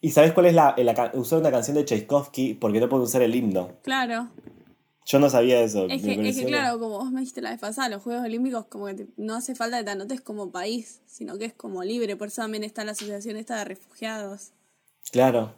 ¿Y 0.05 0.11
sabes 0.11 0.33
cuál 0.33 0.45
es 0.47 0.55
la, 0.55 0.75
la 0.77 0.95
ca- 0.95 1.13
usó 1.15 1.39
una 1.39 1.51
canción 1.51 1.77
de 1.77 1.85
Tchaikovsky 1.87 2.53
porque 2.55 2.79
no 2.79 2.91
puede 2.91 3.05
usar 3.05 3.23
el 3.23 3.35
himno? 3.35 3.71
Claro. 3.83 4.29
Yo 5.07 5.19
no 5.19 5.31
sabía 5.31 5.61
eso. 5.63 5.87
Es 5.89 6.03
que, 6.03 6.29
es 6.29 6.37
que 6.37 6.45
claro, 6.45 6.79
como 6.79 6.99
vos 6.99 7.11
me 7.11 7.21
dijiste 7.21 7.41
la 7.41 7.51
vez 7.53 7.59
pasada, 7.61 7.89
los 7.89 8.03
Juegos 8.03 8.23
Olímpicos 8.25 8.67
como 8.67 8.85
que 8.87 8.95
te- 8.95 9.07
no 9.17 9.35
hace 9.35 9.55
falta 9.55 9.79
que 9.79 9.85
te 9.85 9.91
anotes 9.93 10.21
como 10.21 10.51
país, 10.51 11.01
sino 11.07 11.39
que 11.39 11.47
es 11.47 11.55
como 11.55 11.83
libre, 11.85 12.17
por 12.17 12.29
eso 12.29 12.43
también 12.43 12.65
está 12.65 12.85
la 12.85 12.93
asociación 12.93 13.39
esta 13.39 13.57
de 13.57 13.65
refugiados. 13.65 14.51
Claro. 15.11 15.55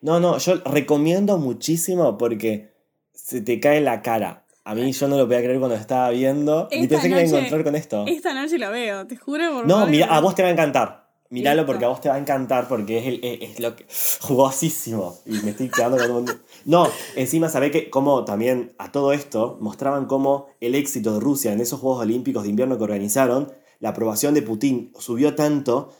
No, 0.00 0.20
no, 0.20 0.38
yo 0.38 0.54
recomiendo 0.66 1.38
muchísimo 1.38 2.16
porque 2.16 2.72
se 3.12 3.40
te 3.40 3.58
cae 3.58 3.80
la 3.80 4.02
cara. 4.02 4.44
A 4.64 4.76
mí 4.76 4.92
yo 4.92 5.08
no 5.08 5.16
lo 5.18 5.24
podía 5.26 5.40
creer 5.42 5.58
cuando 5.58 5.74
estaba 5.76 6.10
viendo. 6.10 6.68
Ni 6.70 6.82
Esta 6.82 6.88
pensé 6.94 7.08
que 7.08 7.14
me 7.16 7.20
iba 7.22 7.22
a 7.22 7.22
noche- 7.24 7.36
encontrar 7.38 7.64
con 7.64 7.74
esto. 7.74 8.04
Esta 8.06 8.34
noche 8.34 8.56
lo 8.56 8.70
veo, 8.70 9.06
te 9.08 9.16
juro 9.16 9.50
por 9.52 9.66
No, 9.66 9.84
mira, 9.88 10.06
que- 10.06 10.12
a 10.14 10.20
vos 10.20 10.36
te 10.36 10.42
va 10.42 10.48
a 10.48 10.52
encantar. 10.52 11.09
Míralo 11.30 11.64
porque 11.64 11.84
a 11.84 11.88
vos 11.88 12.00
te 12.00 12.08
va 12.08 12.16
a 12.16 12.18
encantar 12.18 12.66
porque 12.68 12.98
es, 12.98 13.06
el, 13.06 13.20
es, 13.24 13.50
es 13.52 13.60
lo 13.60 13.76
que. 13.76 13.86
jugosísimo. 14.20 15.16
Y 15.26 15.32
me 15.44 15.50
estoy 15.50 15.68
quedando 15.68 15.96
con 15.98 16.10
un- 16.10 16.40
No, 16.64 16.86
encima 17.16 17.48
sabés 17.48 17.70
que 17.72 17.88
como 17.90 18.24
también 18.24 18.72
a 18.78 18.90
todo 18.92 19.12
esto 19.12 19.56
mostraban 19.60 20.06
cómo 20.06 20.48
el 20.60 20.74
éxito 20.74 21.14
de 21.14 21.20
Rusia 21.20 21.52
en 21.52 21.60
esos 21.60 21.80
Juegos 21.80 22.00
Olímpicos 22.02 22.42
de 22.44 22.50
invierno 22.50 22.76
que 22.78 22.84
organizaron, 22.84 23.52
la 23.78 23.90
aprobación 23.90 24.34
de 24.34 24.42
Putin 24.42 24.92
subió 24.98 25.34
tanto 25.34 25.92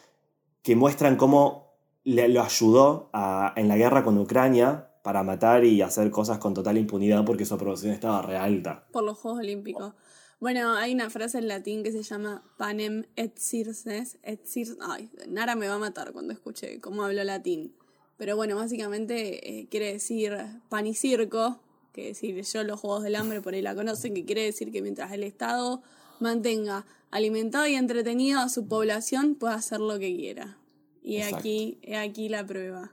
que 0.62 0.77
muestran 0.77 1.16
cómo 1.16 1.75
le, 2.05 2.29
lo 2.29 2.43
ayudó 2.43 3.09
a- 3.12 3.53
en 3.57 3.69
la 3.69 3.77
guerra 3.77 4.03
con 4.05 4.19
Ucrania 4.19 4.88
para 5.03 5.23
matar 5.23 5.64
y 5.64 5.81
hacer 5.81 6.11
cosas 6.11 6.38
con 6.38 6.53
total 6.55 6.77
impunidad 6.77 7.25
porque 7.25 7.45
su 7.47 7.55
aprobación 7.55 7.93
estaba 7.93 8.21
re 8.23 8.37
alta. 8.37 8.85
por 8.93 9.05
los 9.05 9.16
Juegos 9.16 9.40
Olímpicos. 9.40 9.95
Bueno, 10.40 10.72
hay 10.72 10.94
una 10.94 11.11
frase 11.11 11.37
en 11.37 11.48
latín 11.48 11.83
que 11.83 11.92
se 11.92 12.03
llama 12.03 12.42
panem 12.57 13.05
et 13.16 13.37
circes. 13.38 14.16
Et 14.22 14.42
circe. 14.46 14.76
Ay, 14.81 15.11
Nara 15.29 15.55
me 15.55 15.68
va 15.68 15.74
a 15.74 15.79
matar 15.79 16.12
cuando 16.12 16.33
escuche 16.33 16.81
cómo 16.81 17.05
hablo 17.05 17.22
latín. 17.24 17.74
Pero 18.16 18.37
bueno, 18.37 18.57
básicamente 18.57 19.61
eh, 19.61 19.68
quiere 19.70 19.92
decir 19.92 20.35
pan 20.70 20.87
y 20.87 20.94
circo, 20.94 21.61
que 21.92 22.07
decir 22.07 22.42
yo 22.42 22.64
los 22.64 22.81
Juegos 22.81 23.03
del 23.03 23.16
Hambre 23.16 23.42
por 23.42 23.53
ahí 23.53 23.61
la 23.61 23.74
conocen, 23.74 24.14
que 24.14 24.24
quiere 24.24 24.42
decir 24.42 24.72
que 24.72 24.81
mientras 24.81 25.12
el 25.12 25.24
Estado 25.24 25.83
mantenga 26.20 26.87
alimentado 27.11 27.66
y 27.66 27.74
entretenido 27.74 28.40
a 28.40 28.48
su 28.48 28.66
población, 28.66 29.35
puede 29.35 29.55
hacer 29.55 29.81
lo 29.81 29.98
que 29.98 30.16
quiera. 30.16 30.57
Y 31.03 31.16
Exacto. 31.16 31.38
aquí, 31.38 31.79
aquí 31.94 32.29
la 32.31 32.46
prueba. 32.46 32.92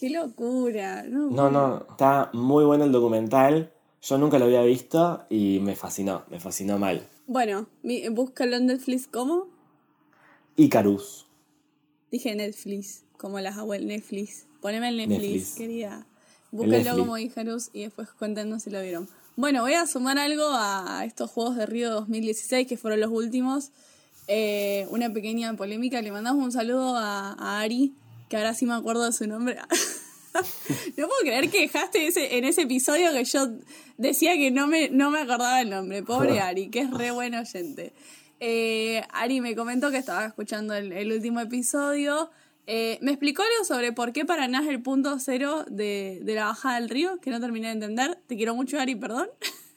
¡Qué 0.00 0.10
locura! 0.10 1.04
No, 1.04 1.30
No, 1.30 1.50
no, 1.50 1.86
está 1.90 2.30
muy 2.32 2.64
bueno 2.64 2.84
el 2.84 2.92
documental. 2.92 3.72
Yo 4.02 4.18
nunca 4.18 4.38
lo 4.38 4.46
había 4.46 4.62
visto 4.62 5.24
y 5.28 5.60
me 5.60 5.76
fascinó, 5.76 6.24
me 6.30 6.40
fascinó 6.40 6.78
mal. 6.78 7.06
Bueno, 7.26 7.66
búscalo 8.12 8.56
en 8.56 8.66
Netflix, 8.66 9.06
¿cómo? 9.06 9.46
Icarus. 10.56 11.26
Dije 12.10 12.34
Netflix, 12.34 13.02
como 13.16 13.40
las 13.40 13.58
abuelas 13.58 13.86
Netflix. 13.86 14.46
Poneme 14.60 14.88
el 14.88 14.96
Netflix, 14.96 15.20
Netflix. 15.22 15.54
querida. 15.56 16.06
Búscalo 16.50 16.98
como 16.98 17.18
Icarus 17.18 17.70
y 17.72 17.82
después 17.82 18.08
cuéntanos 18.18 18.62
si 18.64 18.70
lo 18.70 18.82
vieron. 18.82 19.08
Bueno, 19.36 19.62
voy 19.62 19.74
a 19.74 19.86
sumar 19.86 20.18
algo 20.18 20.48
a 20.50 21.04
estos 21.04 21.30
Juegos 21.30 21.56
de 21.56 21.66
Río 21.66 21.90
2016, 21.90 22.66
que 22.66 22.76
fueron 22.76 23.00
los 23.00 23.10
últimos. 23.10 23.70
Eh, 24.26 24.86
una 24.90 25.12
pequeña 25.12 25.54
polémica. 25.54 26.02
Le 26.02 26.10
mandamos 26.10 26.44
un 26.44 26.52
saludo 26.52 26.96
a, 26.96 27.32
a 27.38 27.60
Ari, 27.60 27.94
que 28.28 28.36
ahora 28.36 28.54
sí 28.54 28.66
me 28.66 28.74
acuerdo 28.74 29.04
de 29.04 29.12
su 29.12 29.26
nombre. 29.26 29.58
no 30.96 31.06
puedo 31.08 31.20
creer 31.22 31.50
que 31.50 31.60
dejaste 31.62 32.06
ese, 32.06 32.38
en 32.38 32.44
ese 32.44 32.62
episodio 32.62 33.12
que 33.12 33.24
yo 33.24 33.48
decía 33.96 34.34
que 34.34 34.50
no 34.50 34.66
me, 34.66 34.88
no 34.88 35.10
me 35.10 35.20
acordaba 35.20 35.60
el 35.60 35.70
nombre. 35.70 36.02
Pobre 36.02 36.40
Ari, 36.40 36.70
que 36.70 36.80
es 36.80 36.90
re 36.90 37.10
buen 37.10 37.34
oyente. 37.34 37.92
Eh, 38.38 39.02
Ari 39.10 39.40
me 39.40 39.54
comentó 39.54 39.90
que 39.90 39.98
estaba 39.98 40.26
escuchando 40.26 40.74
el, 40.74 40.92
el 40.92 41.12
último 41.12 41.40
episodio. 41.40 42.30
Eh, 42.66 42.98
me 43.02 43.10
explicó 43.10 43.42
algo 43.42 43.64
sobre 43.64 43.92
por 43.92 44.12
qué 44.12 44.24
Paraná 44.24 44.62
es 44.62 44.68
el 44.68 44.80
punto 44.80 45.18
cero 45.18 45.64
de, 45.68 46.20
de 46.22 46.34
la 46.34 46.46
bajada 46.46 46.78
del 46.80 46.88
río, 46.88 47.18
que 47.20 47.30
no 47.30 47.40
terminé 47.40 47.66
de 47.68 47.72
entender. 47.74 48.18
Te 48.26 48.36
quiero 48.36 48.54
mucho, 48.54 48.78
Ari, 48.78 48.94
perdón. 48.94 49.28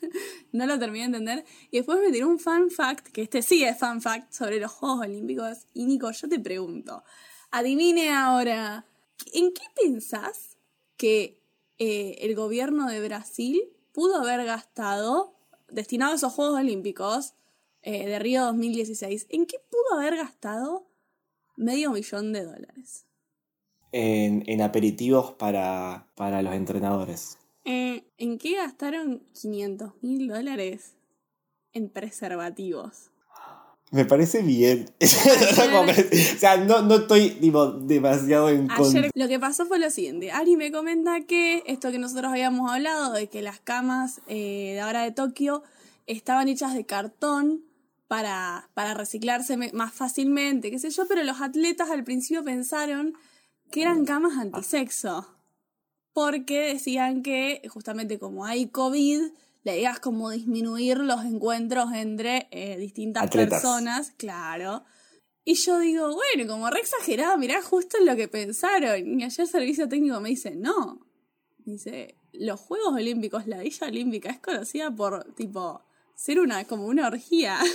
no 0.52 0.66
lo 0.66 0.78
terminé 0.80 1.00
de 1.00 1.18
entender. 1.18 1.46
Y 1.72 1.78
después 1.78 2.00
me 2.00 2.12
tiró 2.12 2.28
un 2.28 2.40
fan 2.40 2.70
fact, 2.70 3.08
que 3.08 3.24
este 3.24 3.42
sí 3.42 3.64
es 3.64 3.78
fan 3.78 4.02
fact, 4.02 4.32
sobre 4.32 4.60
los 4.60 4.72
Juegos 4.72 5.08
Olímpicos. 5.08 5.66
Y 5.74 5.86
Nico, 5.86 6.12
yo 6.12 6.30
te 6.30 6.40
pregunto, 6.40 7.04
adivine 7.52 8.12
ahora, 8.12 8.86
¿en 9.34 9.54
qué 9.54 9.64
pensás 9.82 10.58
que 10.98 11.42
eh, 11.78 12.18
el 12.22 12.36
gobierno 12.36 12.88
de 12.88 13.06
Brasil 13.06 13.62
pudo 13.92 14.18
haber 14.18 14.46
gastado, 14.46 15.36
destinado 15.70 16.14
a 16.14 16.16
esos 16.16 16.34
Juegos 16.34 16.60
Olímpicos 16.60 17.34
eh, 17.82 18.08
de 18.08 18.20
Río 18.20 18.44
2016, 18.44 19.28
¿en 19.30 19.46
qué 19.46 19.58
pudo 19.70 20.00
haber 20.00 20.16
gastado 20.16 20.88
medio 21.56 21.92
millón 21.92 22.34
de 22.34 22.46
dólares? 22.46 23.06
En, 23.92 24.44
en 24.48 24.62
aperitivos 24.62 25.34
para, 25.34 26.08
para 26.16 26.42
los 26.42 26.54
entrenadores. 26.54 27.38
Eh, 27.66 28.04
¿En 28.18 28.38
qué 28.38 28.56
gastaron 28.56 29.24
500 29.40 29.94
mil 30.02 30.28
dólares? 30.28 30.96
En 31.72 31.90
preservativos. 31.90 33.13
Me 33.94 34.06
parece 34.06 34.42
bien. 34.42 34.90
o 35.02 36.38
sea, 36.40 36.58
no, 36.58 36.82
no 36.82 36.96
estoy 36.96 37.30
tipo, 37.30 37.68
demasiado 37.68 38.50
en 38.50 38.68
contra. 38.68 39.02
Ayer 39.02 39.12
lo 39.14 39.28
que 39.28 39.40
pasó 39.40 39.68
fue 39.68 39.78
lo 39.78 39.92
siguiente. 39.92 40.32
Ari 40.32 40.58
me 40.58 40.72
comenta 40.72 41.22
que 41.22 41.62
esto 41.68 41.92
que 41.92 42.00
nosotros 42.00 42.32
habíamos 42.32 42.72
hablado, 42.72 43.14
de 43.14 43.28
que 43.28 43.44
las 43.44 43.60
camas 43.60 44.20
eh, 44.26 44.72
de 44.74 44.82
ahora 44.82 45.04
de 45.04 45.12
Tokio 45.12 45.62
estaban 46.08 46.50
hechas 46.50 46.74
de 46.74 46.88
cartón 46.88 47.66
para, 48.08 48.68
para 48.74 48.96
reciclarse 48.96 49.58
más 49.74 49.94
fácilmente, 49.94 50.72
qué 50.72 50.80
sé 50.80 50.90
yo, 50.90 51.08
pero 51.08 51.24
los 51.24 51.40
atletas 51.40 51.92
al 51.92 52.04
principio 52.04 52.44
pensaron 52.44 53.14
que 53.70 53.84
eran 53.84 54.06
camas 54.06 54.40
antisexo. 54.40 55.28
Porque 56.14 56.74
decían 56.74 57.22
que 57.22 57.62
justamente 57.70 58.18
como 58.18 58.44
hay 58.44 58.66
COVID, 58.66 59.22
la 59.64 59.76
idea 59.76 59.92
es 59.92 60.00
como 60.00 60.30
disminuir 60.30 60.98
los 60.98 61.24
encuentros 61.24 61.94
entre 61.94 62.48
eh, 62.52 62.78
distintas 62.78 63.24
Atletas. 63.24 63.62
personas, 63.62 64.12
claro. 64.18 64.84
Y 65.46 65.56
yo 65.56 65.80
digo, 65.80 66.14
bueno, 66.14 66.50
como 66.52 66.70
re 66.70 66.80
exagerado, 66.80 67.38
mirá 67.38 67.62
justo 67.62 67.98
en 67.98 68.06
lo 68.06 68.16
que 68.16 68.28
pensaron. 68.28 69.20
Y 69.20 69.24
ayer 69.24 69.40
el 69.40 69.48
servicio 69.48 69.90
técnico 69.90 70.20
me 70.20 70.30
dice, 70.30 70.56
no. 70.56 71.06
Me 71.66 71.74
dice, 71.74 72.16
los 72.34 72.60
Juegos 72.60 72.94
Olímpicos, 72.94 73.48
la 73.48 73.60
Villa 73.60 73.88
Olímpica 73.88 74.30
es 74.30 74.40
conocida 74.40 74.92
por, 74.92 75.34
tipo, 75.36 75.82
ser 76.16 76.40
una, 76.40 76.64
como 76.66 76.86
una 76.86 77.08
orgía. 77.08 77.58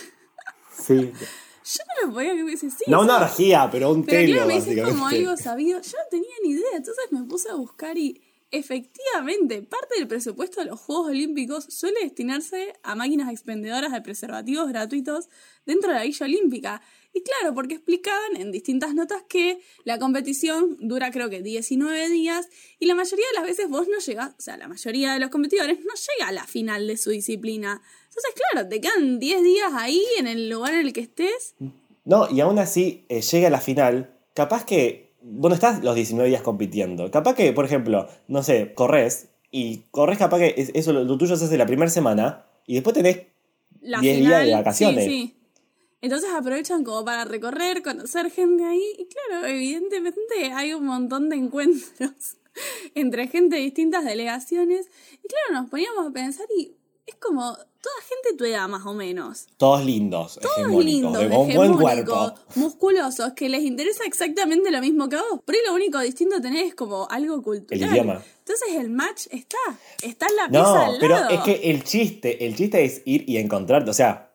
Sí. 0.70 0.94
Yo 0.94 1.82
no 2.00 2.06
lo 2.06 2.14
podía 2.14 2.30
creer, 2.30 2.44
me 2.44 2.52
dice, 2.52 2.70
sí. 2.70 2.84
No 2.86 3.00
una 3.00 3.16
orgía, 3.16 3.68
pero 3.68 3.90
un 3.90 4.04
pero 4.04 4.18
telo, 4.18 4.34
claro, 4.34 4.46
me 4.46 4.54
dice, 4.54 4.82
como 4.82 5.08
algo 5.08 5.36
sabido. 5.36 5.80
Yo 5.82 5.98
no 5.98 6.04
tenía 6.08 6.34
ni 6.44 6.50
idea, 6.50 6.76
entonces 6.76 7.04
me 7.10 7.24
puse 7.24 7.50
a 7.50 7.54
buscar 7.54 7.98
y 7.98 8.22
efectivamente 8.50 9.62
parte 9.62 9.96
del 9.98 10.08
presupuesto 10.08 10.60
de 10.60 10.66
los 10.66 10.80
Juegos 10.80 11.08
Olímpicos 11.08 11.64
suele 11.68 12.00
destinarse 12.00 12.74
a 12.82 12.94
máquinas 12.94 13.30
expendedoras 13.30 13.92
de 13.92 14.00
preservativos 14.00 14.68
gratuitos 14.68 15.28
dentro 15.66 15.90
de 15.90 15.98
la 15.98 16.04
Villa 16.04 16.26
Olímpica. 16.26 16.82
Y 17.12 17.22
claro, 17.22 17.54
porque 17.54 17.74
explicaban 17.74 18.36
en 18.36 18.52
distintas 18.52 18.94
notas 18.94 19.22
que 19.28 19.60
la 19.84 19.98
competición 19.98 20.76
dura 20.80 21.10
creo 21.10 21.30
que 21.30 21.42
19 21.42 22.08
días 22.08 22.48
y 22.78 22.86
la 22.86 22.94
mayoría 22.94 23.26
de 23.32 23.38
las 23.38 23.44
veces 23.44 23.68
vos 23.68 23.88
no 23.88 23.98
llegás, 23.98 24.34
o 24.38 24.40
sea, 24.40 24.56
la 24.56 24.68
mayoría 24.68 25.14
de 25.14 25.20
los 25.20 25.30
competidores 25.30 25.78
no 25.80 25.92
llega 25.94 26.28
a 26.28 26.32
la 26.32 26.46
final 26.46 26.86
de 26.86 26.96
su 26.96 27.10
disciplina. 27.10 27.82
Entonces, 28.08 28.34
claro, 28.34 28.68
te 28.68 28.80
quedan 28.80 29.18
10 29.18 29.42
días 29.42 29.72
ahí 29.74 30.02
en 30.18 30.26
el 30.26 30.48
lugar 30.48 30.74
en 30.74 30.86
el 30.86 30.92
que 30.92 31.00
estés 31.00 31.54
No, 32.04 32.30
y 32.30 32.40
aún 32.40 32.58
así 32.58 33.04
eh, 33.08 33.20
llega 33.20 33.48
a 33.48 33.50
la 33.50 33.60
final, 33.60 34.18
capaz 34.34 34.64
que 34.64 35.07
vos 35.20 35.48
no 35.50 35.54
estás 35.54 35.82
los 35.82 35.94
19 35.94 36.28
días 36.28 36.42
compitiendo. 36.42 37.10
Capaz 37.10 37.34
que, 37.34 37.52
por 37.52 37.64
ejemplo, 37.64 38.08
no 38.28 38.42
sé, 38.42 38.72
corres 38.74 39.28
y 39.50 39.78
corres 39.90 40.18
capaz 40.18 40.38
que 40.38 40.54
es- 40.56 40.70
eso 40.74 40.92
lo, 40.92 41.04
lo 41.04 41.18
tuyo 41.18 41.36
se 41.36 41.44
hace 41.46 41.56
la 41.58 41.66
primera 41.66 41.90
semana 41.90 42.44
y 42.66 42.74
después 42.74 42.94
tenés 42.94 43.22
la 43.80 44.00
10 44.00 44.18
días 44.18 44.28
final, 44.32 44.46
de 44.46 44.52
vacaciones. 44.54 45.04
Sí, 45.04 45.10
sí. 45.10 45.34
Entonces 46.00 46.30
aprovechan 46.32 46.84
como 46.84 47.04
para 47.04 47.24
recorrer, 47.24 47.82
conocer 47.82 48.30
gente 48.30 48.64
ahí. 48.64 48.84
Y 48.98 49.06
claro, 49.06 49.46
evidentemente 49.46 50.52
hay 50.54 50.72
un 50.74 50.84
montón 50.86 51.28
de 51.28 51.36
encuentros 51.36 52.36
entre 52.94 53.26
gente 53.28 53.56
de 53.56 53.62
distintas 53.62 54.04
delegaciones. 54.04 54.86
Y 55.24 55.26
claro, 55.28 55.60
nos 55.62 55.70
poníamos 55.70 56.06
a 56.06 56.10
pensar 56.12 56.46
y 56.56 56.76
es 57.06 57.14
como 57.16 57.56
toda 57.80 57.94
gente 58.08 58.36
tu 58.36 58.44
edad 58.44 58.68
más 58.68 58.84
o 58.86 58.92
menos. 58.94 59.46
todos 59.56 59.84
lindos, 59.84 60.38
Todos 60.40 60.84
lindos, 60.84 61.18
de 61.18 61.28
buen 61.28 61.50
hegemónicos, 61.50 62.32
cuerpo. 62.32 62.34
musculosos, 62.56 63.32
que 63.34 63.48
les 63.48 63.62
interesa 63.62 64.04
exactamente 64.04 64.70
lo 64.70 64.80
mismo 64.80 65.08
que 65.08 65.16
a 65.16 65.22
vos. 65.22 65.40
Pero 65.44 65.58
ahí 65.58 65.64
lo 65.66 65.74
único 65.74 66.00
distinto 66.00 66.40
tenés 66.40 66.68
es 66.68 66.74
como 66.74 67.08
algo 67.10 67.42
cultural. 67.42 67.82
El 67.82 67.90
idioma. 67.90 68.22
Entonces 68.40 68.68
el 68.76 68.90
match 68.90 69.26
está, 69.30 69.58
está 70.02 70.26
en 70.26 70.36
la 70.36 70.48
pieza 70.48 70.62
No, 70.62 70.74
al 70.92 70.96
pero 70.98 71.14
lado. 71.16 71.30
es 71.30 71.40
que 71.40 71.70
el 71.70 71.84
chiste, 71.84 72.46
el 72.46 72.56
chiste 72.56 72.84
es 72.84 73.02
ir 73.04 73.28
y 73.28 73.36
encontrarte, 73.38 73.90
o 73.90 73.94
sea, 73.94 74.32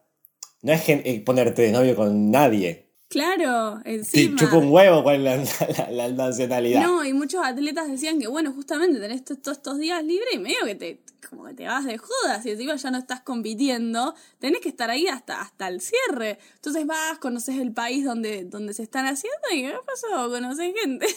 no 0.62 0.72
es 0.72 0.82
gen- 0.84 1.02
eh, 1.04 1.20
ponerte 1.20 1.62
de 1.64 1.72
novio 1.72 1.96
con 1.96 2.32
nadie. 2.32 2.83
Claro, 3.14 3.80
Te 3.84 3.94
encima. 3.96 4.38
chupa 4.40 4.58
un 4.58 4.70
huevo 4.72 5.04
cuál 5.04 5.26
es 5.28 5.60
la, 5.78 5.88
la- 5.90 6.08
la 6.08 6.28
nacionalidad. 6.28 6.82
No, 6.82 7.06
y 7.06 7.14
muchos 7.14 7.42
atletas 7.46 7.88
decían 7.90 8.20
que, 8.20 8.28
bueno, 8.28 8.52
justamente 8.52 9.00
tenés 9.00 9.24
to- 9.24 9.38
todos 9.38 9.58
estos 9.58 9.78
días 9.78 10.04
libres 10.04 10.34
y 10.34 10.40
medio 10.40 10.58
que 10.66 10.76
te, 10.76 11.00
como 11.30 11.46
que 11.46 11.54
te 11.54 11.66
vas 11.68 11.86
de 11.86 11.98
jodas 11.98 12.46
y 12.46 12.52
encima 12.52 12.76
ya 12.76 12.92
no 12.92 12.98
estás 12.98 13.22
compitiendo, 13.22 14.14
tenés 14.40 14.60
que 14.62 14.70
estar 14.70 14.90
ahí 14.90 15.08
hasta, 15.08 15.42
hasta 15.42 15.68
el 15.68 15.80
cierre. 15.82 16.40
Entonces 16.56 16.86
vas, 16.86 17.18
conoces 17.20 17.58
el 17.60 17.72
país 17.74 18.04
donde, 18.04 18.44
donde 18.46 18.74
se 18.74 18.84
están 18.84 19.06
haciendo 19.06 19.40
y 19.54 19.62
¿qué 19.62 19.74
pasó? 19.86 20.30
Conoces 20.30 20.74
gente. 20.82 21.08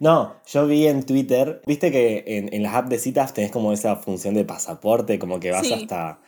No, 0.00 0.36
yo 0.46 0.66
vi 0.66 0.86
en 0.86 1.04
Twitter, 1.04 1.60
viste 1.66 1.90
que 1.92 2.24
en, 2.26 2.52
en 2.54 2.62
las 2.62 2.74
apps 2.74 2.88
de 2.88 2.98
citas 2.98 3.34
tenés 3.34 3.50
como 3.50 3.72
esa 3.72 3.96
función 3.96 4.34
de 4.34 4.44
pasaporte, 4.44 5.18
como 5.18 5.38
que 5.40 5.50
vas 5.50 5.66
Sí. 5.66 5.72
hasta... 5.74 6.20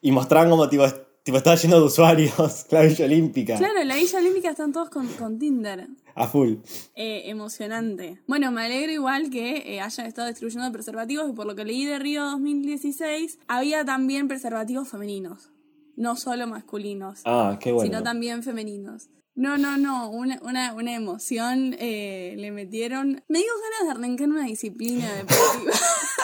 Y 0.00 0.10
mostraban 0.10 0.50
como 0.50 0.68
tipo, 0.68 0.84
tipo 1.22 1.36
estaba 1.38 1.56
lleno 1.56 1.78
de 1.78 1.86
usuarios, 1.86 2.66
la 2.70 2.82
Villa 2.82 3.04
Olímpica, 3.04 3.56
Claro, 3.56 3.78
en 3.80 3.88
la 3.88 3.96
Villa 3.96 4.18
Olímpica 4.18 4.50
están 4.50 4.72
todos 4.72 4.90
con, 4.90 5.06
con 5.08 5.38
Tinder. 5.38 5.88
a 6.14 6.26
full. 6.26 6.54
Eh, 6.94 7.22
emocionante. 7.26 8.20
Bueno, 8.26 8.50
me 8.52 8.64
alegro 8.64 8.92
igual 8.92 9.30
que 9.30 9.74
eh, 9.74 9.80
hayan 9.80 10.06
estado 10.06 10.28
distribuyendo 10.28 10.70
preservativos 10.72 11.30
y 11.30 11.32
por 11.32 11.46
lo 11.46 11.54
que 11.54 11.64
leí 11.64 11.84
de 11.84 11.98
Río 11.98 12.24
2016, 12.24 13.38
había 13.48 13.84
también 13.84 14.28
preservativos 14.28 14.88
femeninos, 14.88 15.50
no 15.96 16.16
solo 16.16 16.46
masculinos. 16.46 17.20
Ah, 17.24 17.58
qué 17.60 17.72
bueno. 17.72 17.88
sino 17.90 18.02
también 18.02 18.42
femeninos. 18.42 19.08
No, 19.34 19.56
no, 19.56 19.78
no, 19.78 20.10
una, 20.10 20.38
una, 20.42 20.74
una 20.74 20.94
emoción 20.94 21.74
eh, 21.78 22.34
le 22.36 22.50
metieron. 22.50 23.24
Me 23.28 23.38
dio 23.38 23.48
ganas 23.62 23.94
de 23.94 24.00
arrancar 24.00 24.28
una 24.28 24.44
disciplina 24.44 25.10
deportiva. 25.14 25.72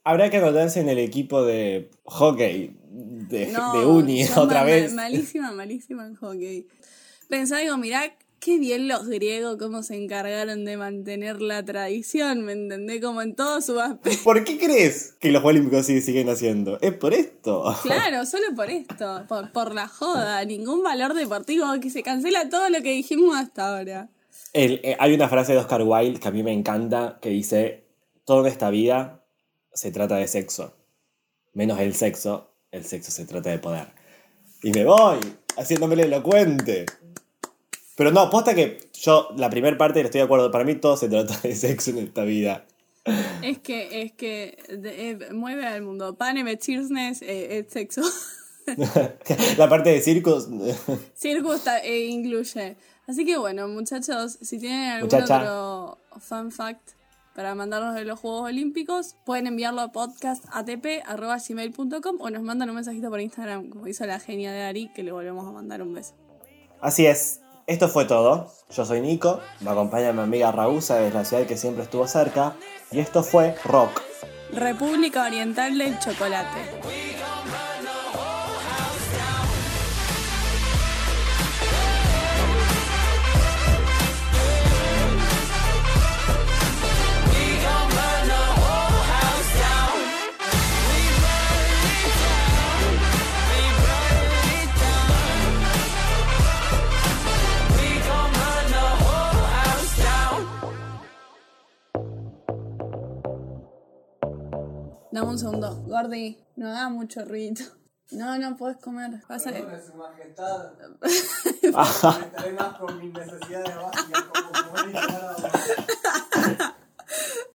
Habrá 0.04 0.30
que 0.30 0.38
anotarse 0.38 0.80
en 0.80 0.88
el 0.88 0.98
equipo 0.98 1.42
de 1.44 1.90
hockey 2.04 2.76
de, 2.90 3.46
No, 3.48 3.72
de 3.78 3.86
uni 3.86 4.24
otra 4.36 4.64
vez. 4.64 4.92
Malísima, 4.94 5.52
malísima 5.52 6.06
en 6.06 6.14
hockey. 6.16 6.66
Pensaba, 7.28 7.60
digo, 7.60 7.76
mirá 7.76 8.16
qué 8.40 8.58
bien 8.58 8.88
los 8.88 9.06
griegos 9.06 9.56
cómo 9.58 9.82
se 9.82 10.02
encargaron 10.02 10.64
de 10.64 10.78
mantener 10.78 11.42
la 11.42 11.62
tradición, 11.62 12.40
¿me 12.42 12.52
entendés? 12.52 13.02
Como 13.02 13.20
en 13.20 13.34
todo 13.36 13.60
su 13.60 13.78
aspecto. 13.78 14.24
¿Por 14.24 14.42
qué 14.44 14.58
crees 14.58 15.14
que 15.20 15.30
los 15.30 15.44
Olímpicos 15.44 15.84
sí 15.84 16.00
siguen 16.00 16.30
haciendo? 16.30 16.78
Es 16.80 16.94
por 16.94 17.12
esto. 17.12 17.62
Claro, 17.82 18.24
solo 18.24 18.46
por 18.56 18.70
esto, 18.70 19.24
por, 19.28 19.52
por 19.52 19.74
la 19.74 19.86
joda, 19.86 20.42
ningún 20.46 20.82
valor 20.82 21.12
deportivo, 21.12 21.66
que 21.82 21.90
se 21.90 22.02
cancela 22.02 22.48
todo 22.48 22.70
lo 22.70 22.80
que 22.82 22.92
dijimos 22.92 23.36
hasta 23.36 23.76
ahora. 23.76 24.08
El- 24.54 24.80
eh, 24.82 24.96
hay 24.98 25.12
una 25.12 25.28
frase 25.28 25.52
de 25.52 25.58
Oscar 25.58 25.82
Wilde 25.82 26.18
que 26.18 26.28
a 26.28 26.32
mí 26.32 26.42
me 26.42 26.52
encanta 26.54 27.18
que 27.20 27.28
dice, 27.28 27.84
todo 28.24 28.40
en 28.40 28.46
esta 28.46 28.70
vida 28.70 29.19
se 29.72 29.90
trata 29.90 30.16
de 30.16 30.26
sexo. 30.28 30.72
Menos 31.52 31.78
el 31.80 31.94
sexo, 31.94 32.50
el 32.70 32.84
sexo 32.84 33.10
se 33.10 33.24
trata 33.26 33.50
de 33.50 33.58
poder. 33.58 33.88
Y 34.62 34.70
me 34.72 34.84
voy, 34.84 35.18
haciéndome 35.56 35.94
el 35.94 36.00
elocuente. 36.00 36.86
Pero 37.96 38.10
no, 38.12 38.30
posta 38.30 38.54
que 38.54 38.78
yo, 38.94 39.28
la 39.36 39.50
primera 39.50 39.76
parte, 39.76 40.00
estoy 40.00 40.20
de 40.20 40.24
acuerdo, 40.24 40.50
para 40.50 40.64
mí 40.64 40.74
todo 40.76 40.96
se 40.96 41.08
trata 41.08 41.36
de 41.42 41.54
sexo 41.54 41.90
en 41.90 41.98
esta 41.98 42.22
vida. 42.24 42.66
Es 43.42 43.58
que, 43.58 44.02
es 44.02 44.12
que 44.12 44.58
de- 44.68 45.10
eh, 45.10 45.32
mueve 45.32 45.66
al 45.66 45.82
mundo. 45.82 46.14
Pane 46.16 46.44
metirsnes 46.44 47.22
eh, 47.22 47.58
es 47.58 47.72
sexo. 47.72 48.02
la 49.56 49.68
parte 49.68 49.90
de. 49.90 50.00
Circus 51.14 51.64
ta- 51.64 51.78
eh, 51.82 52.06
incluye. 52.06 52.76
Así 53.06 53.24
que 53.24 53.36
bueno, 53.38 53.66
muchachos, 53.68 54.38
si 54.40 54.58
tienen 54.58 54.90
algún 54.90 55.08
Muchacha. 55.10 55.38
otro 55.40 55.98
fun 56.20 56.52
fact 56.52 56.90
para 57.34 57.54
mandarnos 57.54 57.94
de 57.94 58.04
los 58.04 58.18
Juegos 58.18 58.42
Olímpicos, 58.42 59.16
pueden 59.24 59.46
enviarlo 59.46 59.80
a 59.80 59.92
podcastatp.gmail.com 59.92 62.20
o 62.20 62.30
nos 62.30 62.42
mandan 62.42 62.68
un 62.70 62.76
mensajito 62.76 63.10
por 63.10 63.20
Instagram, 63.20 63.70
como 63.70 63.86
hizo 63.86 64.06
la 64.06 64.20
genia 64.20 64.52
de 64.52 64.62
Ari, 64.62 64.90
que 64.94 65.02
le 65.02 65.12
volvemos 65.12 65.46
a 65.46 65.52
mandar 65.52 65.82
un 65.82 65.94
beso. 65.94 66.14
Así 66.80 67.06
es, 67.06 67.40
esto 67.66 67.88
fue 67.88 68.04
todo. 68.04 68.52
Yo 68.70 68.84
soy 68.84 69.00
Nico, 69.00 69.40
me 69.60 69.70
acompaña 69.70 70.12
mi 70.12 70.20
amiga 70.20 70.50
Raúsa 70.50 70.96
desde 70.96 71.14
la 71.14 71.24
ciudad 71.24 71.46
que 71.46 71.56
siempre 71.56 71.84
estuvo 71.84 72.06
cerca. 72.06 72.54
Y 72.90 72.98
esto 72.98 73.22
fue 73.22 73.54
Rock. 73.64 74.02
República 74.52 75.24
Oriental 75.24 75.78
del 75.78 75.98
Chocolate. 76.00 77.09
Dame 105.12 105.28
un 105.28 105.38
segundo. 105.38 105.82
Gordi, 105.86 106.38
no 106.56 106.70
da 106.70 106.88
mucho 106.88 107.24
ruido. 107.24 107.64
No, 108.12 108.38
no 108.38 108.56
puedes 108.56 108.78
comer. 108.78 109.22
Pasa 109.26 109.52
que... 109.52 109.60
su 109.60 109.94
majestad. 109.94 110.72
Más 111.72 112.78
con 112.78 112.98
mis 112.98 113.12
necesidades 113.12 113.76
básicas 113.76 114.22
como 114.22 114.50
comer 114.52 114.96